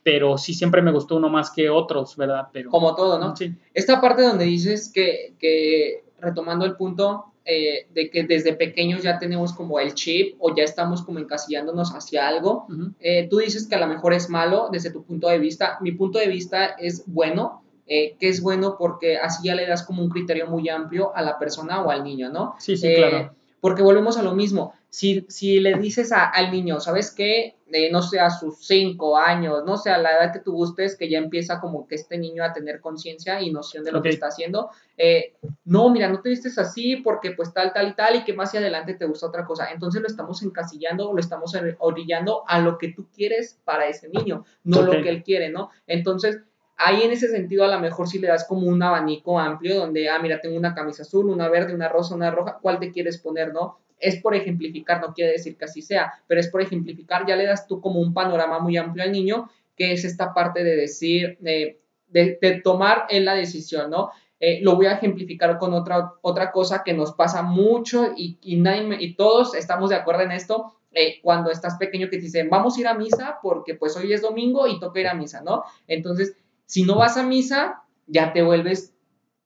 [0.08, 2.48] pero sí siempre me gustó uno más que otros, ¿verdad?
[2.50, 3.36] Pero, Como todo, ¿no?
[3.36, 3.54] Sí.
[3.74, 9.18] Esta parte donde dices que, que retomando el punto, eh, de que desde pequeños ya
[9.18, 12.66] tenemos como el chip o ya estamos como encasillándonos hacia algo.
[13.00, 15.76] Eh, tú dices que a lo mejor es malo desde tu punto de vista.
[15.82, 19.82] Mi punto de vista es bueno, eh, que es bueno porque así ya le das
[19.82, 22.54] como un criterio muy amplio a la persona o al niño, ¿no?
[22.58, 23.34] Sí, sí, claro.
[23.60, 24.72] Porque volvemos a lo mismo.
[24.98, 27.54] Si, si le dices al niño, ¿sabes qué?
[27.92, 31.08] no sé, a sus cinco años, no sé, a la edad que tú gustes, que
[31.08, 34.26] ya empieza como que este niño a tener conciencia y noción de lo que está
[34.26, 34.70] haciendo.
[34.96, 38.32] Eh, no, mira, no te vistes así porque pues tal, tal y tal y que
[38.32, 39.70] más hacia adelante te gusta otra cosa.
[39.70, 44.08] Entonces lo estamos encasillando o lo estamos orillando a lo que tú quieres para ese
[44.08, 45.70] niño, no lo que él quiere, ¿no?
[45.86, 46.40] Entonces,
[46.76, 50.08] ahí en ese sentido a lo mejor si le das como un abanico amplio donde,
[50.08, 53.18] ah, mira, tengo una camisa azul, una verde, una rosa, una roja, ¿cuál te quieres
[53.18, 53.78] poner, no?
[54.00, 57.46] Es por ejemplificar, no quiere decir que así sea, pero es por ejemplificar, ya le
[57.46, 61.38] das tú como un panorama muy amplio al niño, que es esta parte de decir,
[61.40, 64.10] de, de, tomar en la decisión, ¿no?
[64.40, 68.62] Eh, lo voy a ejemplificar con otra, otra cosa que nos pasa mucho y, y,
[69.00, 70.74] y todos estamos de acuerdo en esto.
[70.92, 74.12] Eh, cuando estás pequeño que te dicen, vamos a ir a misa porque pues hoy
[74.12, 75.64] es domingo y toca ir a misa, ¿no?
[75.86, 78.94] Entonces, si no vas a misa, ya te vuelves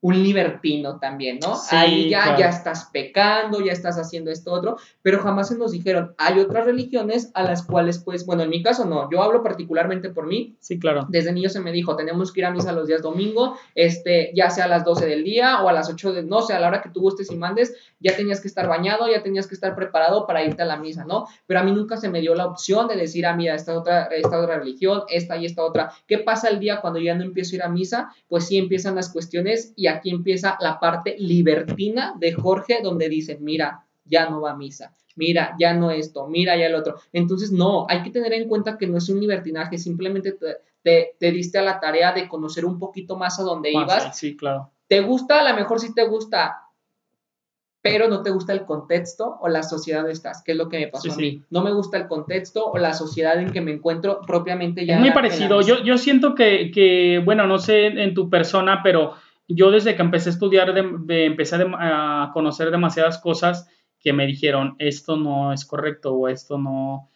[0.03, 1.55] un libertino también, ¿no?
[1.71, 6.15] Ahí ya, ya estás pecando, ya estás haciendo esto otro, pero jamás se nos dijeron,
[6.19, 10.11] hay otras religiones a las cuales, pues, bueno, en mi caso no, yo hablo particularmente
[10.11, 10.57] por mí.
[10.59, 11.07] Sí, claro.
[11.09, 14.51] Desde niño se me dijo, tenemos que ir a misa los días domingo, este, ya
[14.51, 16.67] sea a las 12 del día o a las 8 de, no sé, a la
[16.67, 19.77] hora que tú gustes y mandes, ya tenías que estar bañado, ya tenías que estar
[19.77, 21.29] preparado para irte a la misa, ¿no?
[21.47, 24.07] Pero a mí nunca se me dio la opción de decir, ah, mira, esta otra,
[24.07, 25.93] esta otra religión, esta y esta otra.
[26.09, 28.13] ¿Qué pasa el día cuando ya no empiezo a ir a misa?
[28.27, 33.39] Pues sí empiezan las cuestiones y aquí empieza la parte libertina de Jorge, donde dice,
[33.41, 36.97] mira, ya no va a misa, mira, ya no esto, mira, ya el otro.
[37.13, 40.33] Entonces, no, hay que tener en cuenta que no es un libertinaje, simplemente
[40.83, 44.17] te, te, diste a la tarea de conocer un poquito más a dónde ibas.
[44.17, 44.71] Sí, claro.
[44.89, 45.41] ¿Te gusta?
[45.41, 46.57] A lo mejor sí te gusta,
[47.81, 50.79] pero no te gusta el contexto o la sociedad donde estás, que es lo que
[50.79, 51.43] me pasó a mí.
[51.51, 54.95] No me gusta el contexto o la sociedad en que me encuentro propiamente ya.
[54.95, 55.63] Es muy parecido.
[55.63, 59.15] Yo, yo siento que, que, bueno, no sé en tu persona, pero
[59.49, 63.69] yo desde que empecé a estudiar, de, empecé a conocer demasiadas cosas
[64.01, 67.09] que me dijeron, esto no es correcto o esto no,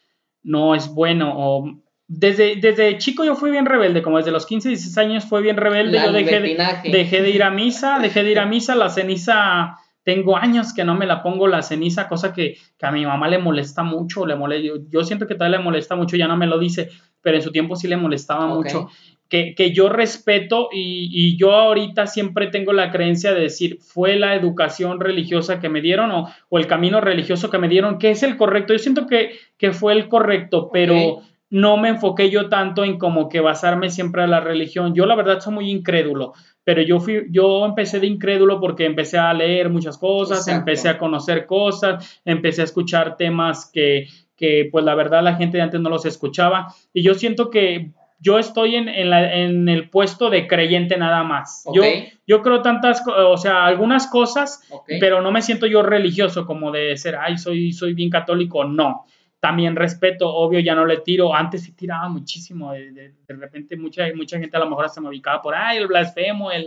[0.42, 1.32] no es bueno.
[1.36, 5.42] O desde, desde chico yo fui bien rebelde, como desde los 15, 16 años fue
[5.42, 5.98] bien rebelde.
[5.98, 6.56] yo dejé de,
[6.90, 10.84] dejé de ir a misa, dejé de ir a misa, la ceniza tengo años que
[10.84, 14.36] no me la pongo la ceniza, cosa que, a mi mamá le molesta mucho, le
[14.62, 17.42] yo, yo, siento que todavía le molesta mucho, ya no me lo dice, pero en
[17.42, 18.88] su tiempo sí le molestaba mucho
[19.28, 25.00] que, yo respeto y, yo ahorita siempre tengo la creencia de decir, fue la educación
[25.00, 28.72] religiosa que me dieron o, el camino religioso que me dieron, que es el correcto.
[28.72, 33.28] Yo siento que, que fue el correcto, pero no me enfoqué yo tanto en como
[33.28, 34.94] que basarme siempre a la religión.
[34.94, 36.32] Yo la verdad soy muy incrédulo,
[36.64, 40.98] pero yo, fui, yo empecé de incrédulo porque empecé a leer muchas cosas, empecé a
[40.98, 45.80] conocer cosas, empecé a escuchar temas que, que pues la verdad la gente de antes
[45.80, 46.74] no los escuchaba.
[46.92, 51.64] Y yo siento que yo estoy en, en, el puesto de creyente nada más.
[51.72, 51.82] Yo,
[52.26, 54.62] yo creo tantas, o sea, algunas cosas,
[55.00, 59.04] pero no me siento yo religioso como de ser, ay, soy, soy bien católico, no.
[59.38, 61.34] También respeto, obvio, ya no le tiro.
[61.34, 62.72] Antes sí tiraba muchísimo.
[62.72, 65.86] De, de, repente mucha, mucha gente a lo mejor hasta me ubicaba por, ay, el
[65.86, 66.66] blasfemo, el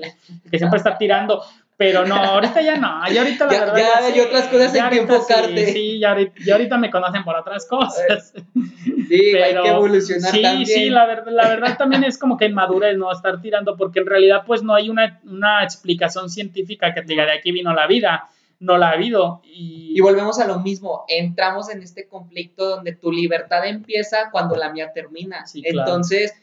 [0.49, 1.43] que siempre está tirando.
[1.79, 3.09] Pero no, ahorita ya no.
[3.09, 3.77] Ya ahorita la verdad.
[3.77, 5.65] Ya, hay otras cosas en que enfocarte.
[5.67, 8.33] Sí, sí ya, ahorita, me conocen por otras cosas.
[9.09, 10.67] Sí, hay que evolucionar sí, también.
[10.67, 13.11] Sí, la, verdad, la verdad también es como que inmadurez, ¿no?
[13.11, 17.25] Estar tirando, porque en realidad, pues no hay una, una explicación científica que te diga
[17.25, 18.29] de aquí vino la vida.
[18.59, 19.41] No la ha habido.
[19.45, 19.93] Y...
[19.95, 21.05] y volvemos a lo mismo.
[21.07, 25.45] Entramos en este conflicto donde tu libertad empieza cuando la mía termina.
[25.55, 26.33] Entonces,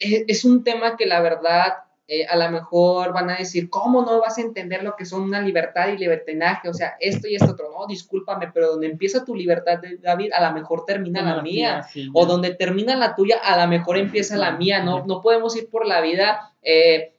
[0.00, 1.74] es, es un tema que la verdad
[2.10, 5.22] eh, a lo mejor van a decir, ¿cómo no vas a entender lo que son
[5.22, 6.70] una libertad y libertinaje?
[6.70, 10.48] O sea, esto y esto otro, no, discúlpame, pero donde empieza tu libertad, David, a
[10.48, 14.52] lo mejor termina la, mía, o donde termina la tuya, a lo mejor empieza la
[14.52, 16.54] mía, no, no podemos ir por la vida.
[16.62, 17.17] Eh, eh,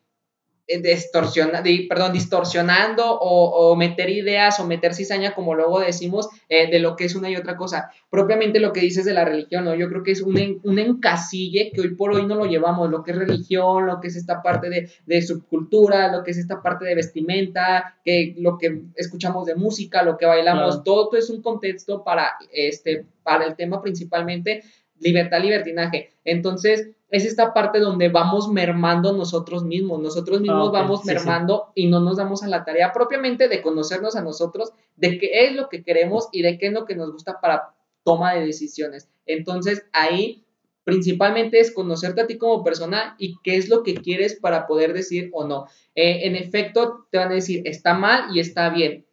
[0.77, 6.95] distorsiona, perdón, distorsionando o, meter ideas o meter cizaña, como luego decimos, eh, de lo
[6.95, 7.91] que es una y otra cosa.
[8.10, 9.73] Propiamente lo que dices de la religión, ¿no?
[9.73, 13.03] Yo creo que es un, un encasille que hoy por hoy no lo llevamos, lo
[13.03, 16.62] que es religión, lo que es esta parte de, de, subcultura, lo que es esta
[16.62, 21.41] parte de vestimenta, que lo que escuchamos de música, lo que bailamos, todo es un
[21.41, 24.63] contexto para, este, para el tema principalmente
[25.00, 26.12] libertad, libertinaje.
[26.24, 31.88] Entonces, es esta parte donde vamos mermando nosotros mismos, nosotros mismos ah, vamos mermando y
[31.88, 35.70] no nos damos a la tarea propiamente de conocernos a nosotros, de qué es lo
[35.70, 39.10] que queremos y de qué es lo que nos gusta para toma de decisiones.
[39.26, 40.46] Entonces ahí
[40.84, 44.94] principalmente es conocerte a ti como persona y qué es lo que quieres para poder
[44.94, 45.66] decir o no.
[45.96, 49.06] Eh, en efecto, te van a decir, está mal y está bien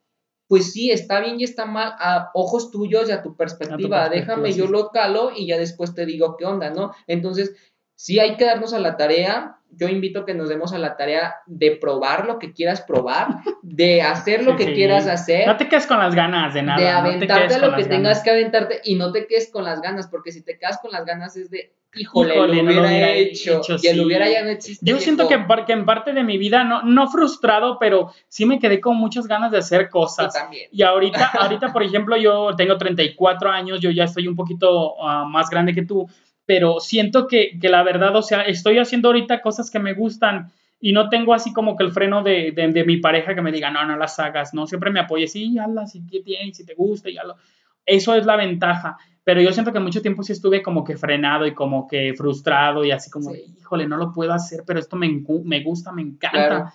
[0.49, 4.09] pues sí, está bien y está mal a ojos tuyos y a tu perspectiva.
[4.09, 6.93] Déjame, yo lo calo y ya después te digo qué onda, ¿no?
[7.07, 7.55] Entonces,
[7.97, 9.56] Sí hay que darnos a la tarea.
[9.71, 13.29] Yo invito a que nos demos a la tarea de probar lo que quieras probar,
[13.63, 15.47] de hacer lo que quieras hacer.
[15.47, 16.81] No te quedes con las ganas de nada.
[16.81, 20.33] De aventarte lo que tengas que aventarte y no te quedes con las ganas, porque
[20.33, 24.31] si te quedas con las ganas es de, híjole, lo hubiera hecho, y el hubiera
[24.31, 24.85] ya no existe.
[24.85, 28.81] Yo siento que, en parte de mi vida, no, no frustrado, pero sí me quedé
[28.81, 30.33] con muchas ganas de hacer cosas.
[30.33, 30.69] también.
[30.73, 35.25] Y ahorita, ahorita, por ejemplo, yo tengo 34 años, yo ya estoy un poquito ah,
[35.25, 36.09] más grande que tú
[36.47, 40.93] pero siento que, la verdad, o sea, estoy haciendo ahorita cosas que me gustan y
[40.93, 43.85] no tengo así como que el freno de, de, mi pareja que me diga, no,
[43.85, 44.67] no las hagas, ¿no?
[44.67, 47.37] Siempre me apoye, sí, hazlas, si tienes, si te gusta, ya lo...
[47.85, 51.47] Eso es la ventaja, pero yo siento que mucho tiempo sí estuve como que frenado
[51.47, 55.23] y como que frustrado y así como, híjole, no lo puedo hacer, pero esto me,
[55.45, 56.73] me gusta, me encanta.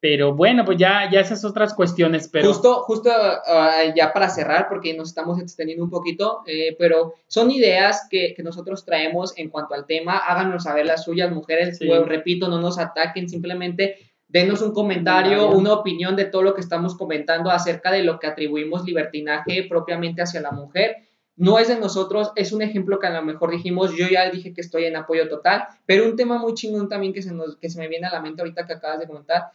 [0.00, 2.48] Pero bueno, pues ya, ya esas otras cuestiones, pero...
[2.48, 7.50] Justo, justo ah, ya para cerrar, porque nos estamos extendiendo un poquito, eh, pero son
[7.50, 12.48] ideas que, que, nosotros traemos en cuanto al tema, háganos saber las suyas, mujeres, repito,
[12.48, 13.96] no nos ataquen, simplemente
[14.30, 18.28] denos un comentario, una opinión de todo lo que estamos comentando acerca de lo que
[18.28, 20.96] atribuimos libertinaje propiamente hacia la mujer.
[21.36, 24.52] No es de nosotros, es un ejemplo que a lo mejor dijimos, yo ya dije
[24.52, 27.70] que estoy en apoyo total, pero un tema muy chingón también que se, nos, que
[27.70, 29.50] se me viene a la mente ahorita que acabas de comentar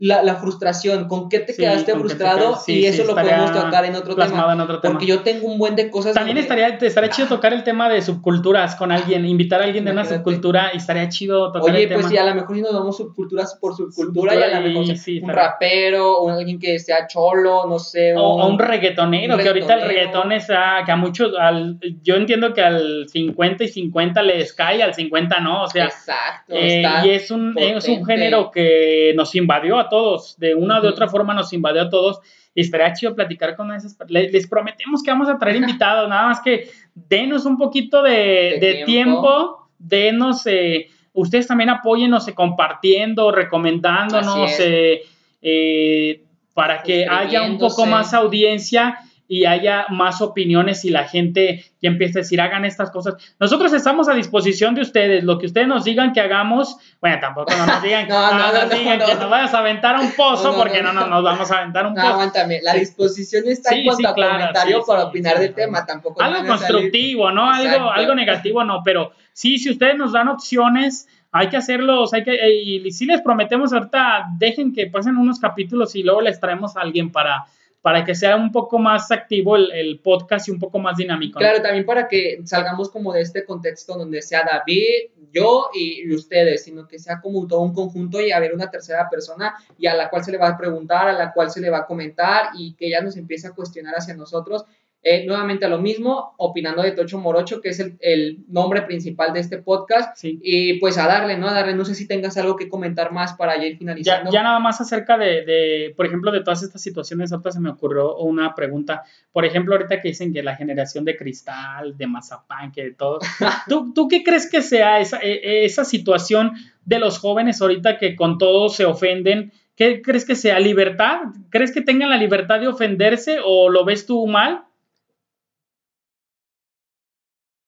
[0.00, 4.14] la, la, frustración, con qué te quedaste frustrado y eso lo podemos tocar en otro,
[4.14, 4.92] tema, en otro tema.
[4.92, 6.14] Porque yo tengo un buen de cosas.
[6.14, 9.90] También estaría, estaría chido tocar el tema de subculturas con alguien, invitar a alguien de
[9.90, 12.96] una subcultura y estaría chido tocar Oye, pues sí, a lo mejor si nos damos
[12.96, 17.78] subculturas por subcultura, y a lo mejor un rapero o alguien que sea cholo, no
[17.78, 18.14] sé.
[18.16, 22.62] O, un, reggaetonero, que ahorita el reggaetón está, que a muchos, al, yo entiendo que
[22.62, 25.86] al 50 y 50 les cae, al 50 no, o sea.
[25.86, 26.54] Exacto.
[26.54, 30.82] Eh, y es un, es un género que nos invadió a todos, de una o
[30.82, 32.20] de otra forma nos invadió a todos
[32.54, 33.96] y estaría chido platicar con esas.
[34.08, 39.68] Les, prometemos que vamos a traer invitados, nada más que denos un poquito de, tiempo.
[39.78, 46.22] denos, eh, ustedes también apóyennos eh, compartiendo, recomendándonos, eh,
[46.54, 48.98] para que haya un poco más audiencia
[49.30, 53.14] y haya más opiniones y la gente ya empiece a decir, hagan estas cosas.
[53.38, 57.52] Nosotros estamos a disposición de ustedes, lo que ustedes nos digan que hagamos, bueno, tampoco
[57.54, 60.56] no nos digan, no, no, nos digan que nos vayas a aventar a un pozo,
[60.56, 62.06] porque no, nos vamos a aventar un pozo.
[62.06, 66.22] Aguántame, la disposición está en cuanto a comentario para opinar del tema, tampoco.
[66.22, 67.50] Algo constructivo, ¿no?
[67.50, 72.24] Algo, algo negativo, no, pero sí, si ustedes nos dan opciones, hay que hacerlos, hay
[72.24, 76.78] que, y si les prometemos ahorita, dejen que pasen unos capítulos y luego les traemos
[76.78, 77.44] a alguien para
[77.82, 81.38] para que sea un poco más activo el, podcast y un poco más dinámico.
[81.38, 86.64] Claro, también para que salgamos como de este contexto donde sea David, yo y, ustedes,
[86.64, 90.10] sino que sea como todo un conjunto y haber una tercera persona y a la
[90.10, 92.74] cual se le va a preguntar, a la cual se le va a comentar y
[92.74, 94.64] que ella nos empiece a cuestionar hacia nosotros
[95.00, 99.40] eh, nuevamente a lo mismo, opinando de Tocho Morocho, que es el, nombre principal de
[99.40, 100.18] este podcast.
[100.22, 101.48] Y pues a darle, ¿no?
[101.48, 104.32] A darle, no sé si tengas algo que comentar más para ya ir finalizando.
[104.32, 108.16] Ya, nada más acerca de, por ejemplo, de todas estas situaciones, ahorita se me ocurrió
[108.16, 109.04] una pregunta.
[109.32, 113.20] Por ejemplo, ahorita que dicen que la generación de cristal, de mazapán, que de todo.
[113.68, 116.52] ¿Tú, ¿Tú qué crees que sea esa, e, e, esa situación
[116.84, 119.52] de los jóvenes ahorita que con todo se ofenden?
[119.76, 120.58] ¿Qué crees que sea?
[120.58, 121.20] ¿Libertad?
[121.50, 124.64] ¿Crees que tengan la libertad de ofenderse o lo ves tú mal?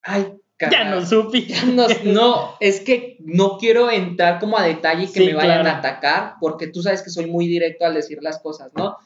[0.03, 0.33] Ay,
[0.71, 1.47] Ya no supe.
[2.05, 6.35] No, es que no quiero entrar como a detalle y que me vayan a atacar,
[6.41, 8.97] porque tú sabes que soy muy directo al decir las cosas, ¿no?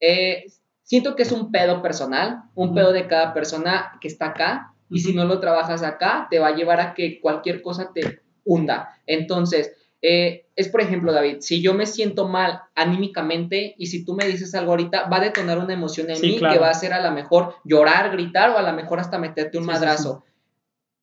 [0.00, 0.44] Eh,
[0.82, 5.00] siento que es un pedo personal, un pedo de cada persona que está acá, y
[5.00, 8.90] si no lo trabajas acá, te va a llevar a que cualquier cosa te hunda.
[9.06, 9.72] Entonces,
[10.04, 14.26] Eh, es, por ejemplo, David, si yo me siento mal anímicamente y si tú me
[14.26, 17.00] dices algo ahorita, va a detonar una emoción en mí que va a ser a
[17.00, 20.24] lo mejor llorar, gritar o a lo mejor hasta meterte un madrazo.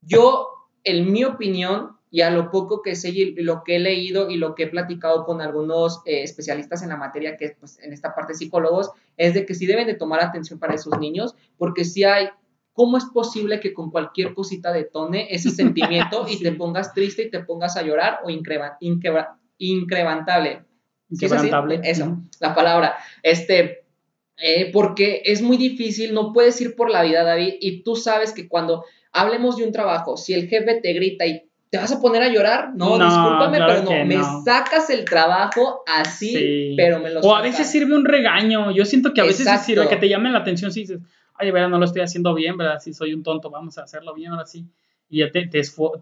[0.02, 0.48] Yo,
[0.84, 4.38] en mi opinión, y a lo poco que sé y lo que he leído y
[4.38, 8.16] lo que he platicado con algunos eh, especialistas en la materia, que pues, en esta
[8.16, 12.04] parte psicólogos, es de que sí deben de tomar atención para esos niños, porque si
[12.04, 12.30] hay
[12.80, 17.30] ¿Cómo es posible que con cualquier cosita detone ese sentimiento y te pongas triste y
[17.30, 19.26] te pongas a llorar o incrementable?
[19.60, 20.62] incrementable?
[21.84, 22.96] Eso, la palabra.
[23.22, 23.84] Este,
[24.38, 28.32] eh, porque es muy difícil, no puedes ir por la vida, David, y tú sabes
[28.32, 32.02] que cuando hablemos de un trabajo, si el jefe te grita y te vas a
[32.02, 37.20] poner a llorar, no, discúlpame, pero no, me sacas el trabajo así, pero me lo
[37.22, 40.34] O a veces sirve un regaño, yo siento que a veces sirve que te llamen
[40.34, 41.00] la atención si dices,
[41.36, 42.80] ay, verdad, no lo estoy haciendo bien, ¿verdad?
[42.80, 44.66] Si soy un tonto, vamos a hacerlo bien ahora sí.
[45.10, 45.60] Y ya te, te,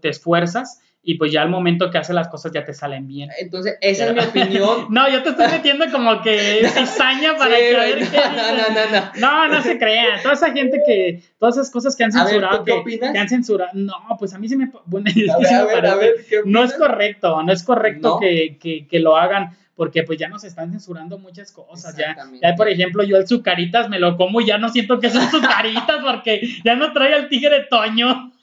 [0.10, 3.30] esfuerzas y pues ya al momento que haces las cosas ya te salen bien.
[3.40, 4.88] Entonces, esa es mi opinión.
[4.90, 8.08] no, yo te estoy metiendo como que cizaña para que...
[8.14, 9.12] no, no, no, no.
[9.16, 10.22] No, no se crean.
[10.22, 12.64] Toda esa gente que, todas esas cosas que han censurado.
[12.66, 13.14] qué opinas?
[13.14, 13.72] Que han censurado.
[13.74, 14.70] No, pues a mí se me...
[14.86, 18.86] Bueno, a ver, a ver, a ver, no es correcto, no es correcto Que, que,
[18.88, 21.96] que lo hagan porque pues ya nos están censurando muchas cosas.
[21.96, 25.12] Ya, ya, por ejemplo, yo el sucaritas me lo como y ya no siento que
[25.12, 28.34] son sucaritas porque ya no trae el tigre Toño.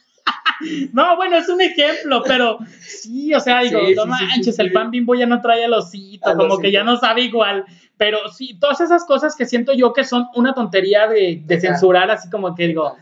[0.92, 5.14] No, bueno, es un ejemplo, pero sí, o sea, digo, no manches, el pan bimbo
[5.14, 7.64] ya no trae el osito, como que ya no sabe igual.
[7.96, 12.10] Pero sí, todas esas cosas que siento yo que son una tontería de, de censurar,
[12.10, 12.96] así como que digo,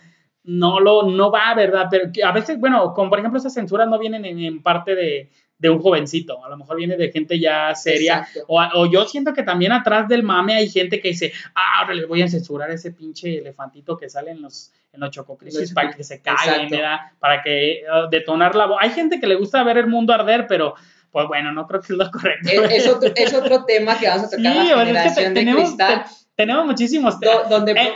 [0.45, 1.87] no lo, no va, ¿verdad?
[1.91, 5.31] Pero a veces, bueno, como por ejemplo esas censuras no vienen en parte de,
[5.63, 9.45] de un jovencito, a lo mejor viene de gente ya seria, o, yo siento que
[9.45, 12.91] también atrás del mame hay gente que dice, ah, ahora les voy a censurar ese
[12.91, 17.85] pinche elefantito que sale en los, en los chococrisis para que se caiga, para que
[17.87, 18.79] uh, detonar la voz.
[18.81, 20.75] Hay gente que le gusta ver el mundo arder, pero
[21.13, 22.51] pues bueno, no creo que es lo correcto.
[22.51, 26.05] Es, otro, tema que vamos a tocar sí, la generación de cristal.
[26.35, 27.47] tenemos muchísimos temas.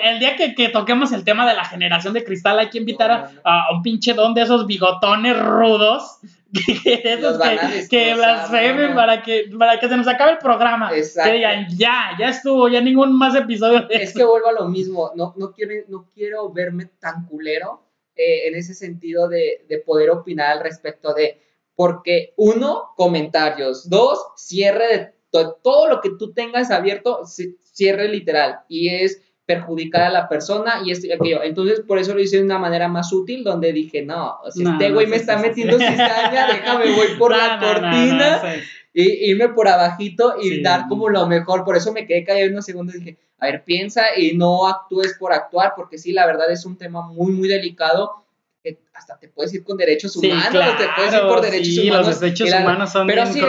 [0.04, 3.30] el, día que, toquemos el tema de la generación de cristal, hay que invitar a,
[3.42, 6.20] a, un pinche don de esos bigotones rudos
[7.90, 10.90] que, blasfemen para que, para que se nos acabe el programa.
[10.90, 13.86] Que digan, ya, ya estuvo, ya ningún más episodio.
[13.90, 17.82] es que vuelvo a lo mismo, no, no, quiero, no quiero verme tan culero
[18.14, 21.40] eh, en ese sentido de, de poder opinar al respecto de,
[21.74, 25.16] porque uno, comentarios, dos, cierre de
[25.62, 30.90] todo lo que tú tengas abierto, cierre literal, y es perjudicar a la persona y
[30.90, 31.42] esto y aquello.
[31.42, 34.90] Entonces, por eso lo hice de una manera más útil, donde dije, no, si este
[34.90, 38.42] güey me está metiendo cizaña, déjame, voy por la cortina
[38.92, 41.64] y irme por abajito y dar como lo mejor.
[41.64, 45.16] Por eso me quedé callado unos segundos y dije, a ver, piensa y no actúes
[45.18, 48.25] por actuar, porque sí, la verdad es un tema muy, muy delicado
[48.94, 52.06] hasta te puedes ir con derechos humanos, te puedes ir por derechos humanos.
[52.06, 53.40] Los derechos humanos son Pero sí,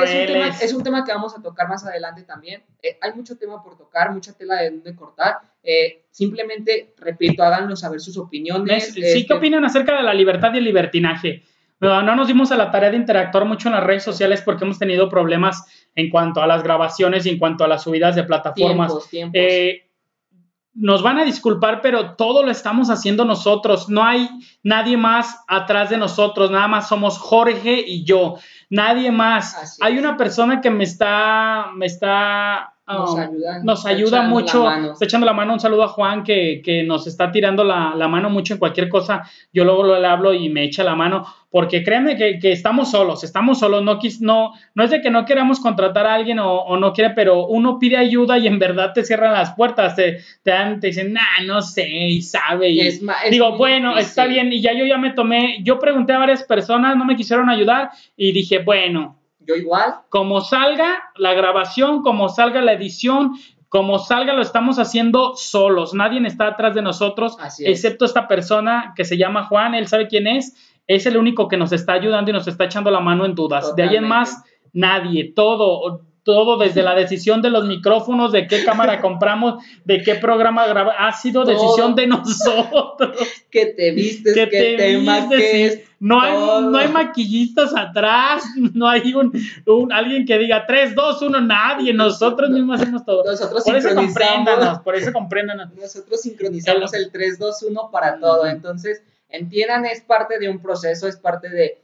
[0.62, 2.64] Es, un tema, que vamos a tocar más adelante también.
[2.82, 5.40] Eh, hay mucho tema por tocar, mucha tela de donde cortar.
[5.64, 8.94] Eh, simplemente, repito, háganos saber sus opiniones.
[8.94, 11.44] Sí, ¿qué este opinan acerca de la libertad y el libertinaje?
[11.80, 14.66] No, no nos dimos a la tarea de interactuar mucho en las redes sociales porque
[14.66, 15.66] hemos tenido problemas
[15.96, 18.88] en cuanto a las grabaciones y en cuanto a las subidas de plataformas.
[18.88, 19.40] Tiempos, tiempos.
[19.40, 19.87] Eh,
[20.80, 23.90] nos van a disculpar, pero todo lo estamos haciendo nosotros.
[23.90, 24.30] No hay
[24.64, 28.36] nadie más atrás de nosotros, nada más somos Jorge y yo,
[28.70, 29.80] nadie más.
[29.82, 35.04] hay una persona que me está, me está nos um, ayuda, nos ayuda mucho, está
[35.04, 35.54] echando la mano.
[35.54, 39.24] Un saludo a Juan que, nos está tirando la, mano mucho en cualquier cosa.
[39.52, 43.60] Yo luego le hablo y me echa la mano, porque créanme que, estamos solos, estamos
[43.60, 43.84] solos.
[43.84, 47.48] No, no, no es de que no queramos contratar a alguien o, no quiere, pero
[47.48, 51.12] uno pide ayuda y en verdad te cierran las puertas, te, te, dan, te dicen,
[51.12, 52.70] nah, no sé, y sabe.
[52.70, 53.00] Y
[53.32, 54.54] digo, bueno, está bien.
[54.54, 57.90] Y ya yo ya me tomé, yo pregunté a varias personas, no me quisieron ayudar
[58.16, 59.18] y dije, bueno,
[59.48, 59.96] yo igual.
[60.10, 63.34] Como salga la grabación, como salga la edición,
[63.70, 65.94] como salga lo estamos haciendo solos.
[65.94, 70.28] Nadie está atrás de nosotros, excepto esta persona que se llama Juan, él sabe quién
[70.28, 70.56] es.
[70.88, 73.76] Es el único que nos está ayudando y nos está echando la mano en dudas.
[73.76, 78.66] De ahí en más, nadie, todo, todo desde la decisión de los micrófonos, de qué
[78.66, 83.18] cámara compramos, de qué programa grabar, ha sido decisión de nosotros.
[83.50, 89.32] que te vistes, que, te, te No hay, no hay maquillistas atrás, no hay un,
[89.94, 93.24] alguien que diga 3, 2, 1, nadie, nosotros mismos hacemos todo.
[93.24, 95.74] Nosotros por eso compréndanos, por eso compréndanos.
[95.76, 101.08] Nosotros sincronizamos el 3, 2, 1 para todo, entonces entiendan, es parte de un proceso,
[101.08, 101.78] es parte de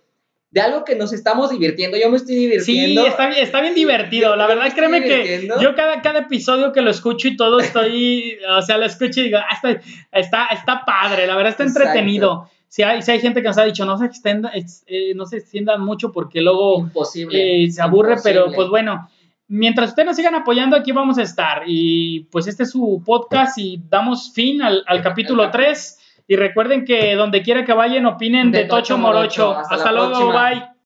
[0.53, 1.97] de algo que nos estamos divirtiendo.
[1.97, 3.01] Yo me estoy divirtiendo.
[3.01, 4.35] Sí, está, está bien divertido.
[4.35, 8.61] la verdad, créeme que yo cada, cada episodio que lo escucho y todo estoy, o
[8.61, 9.79] sea, lo escucho y digo, ah,
[10.11, 12.47] está, está, padre, la verdad está entretenido.
[12.67, 15.37] si hay, si hay gente que nos ha dicho, no se extienda, eh, no se
[15.37, 16.87] extiendan mucho porque luego
[17.31, 19.09] eh, se aburre, pero pues bueno,
[19.47, 21.63] mientras ustedes nos sigan apoyando, aquí vamos a estar.
[21.65, 25.99] Y pues este es su podcast y damos fin al, capítulo 3.
[26.27, 29.51] Y recuerden que donde quiera que vayan, opinen de, Tocho Morocho.
[29.51, 30.72] Hasta, luego, bye.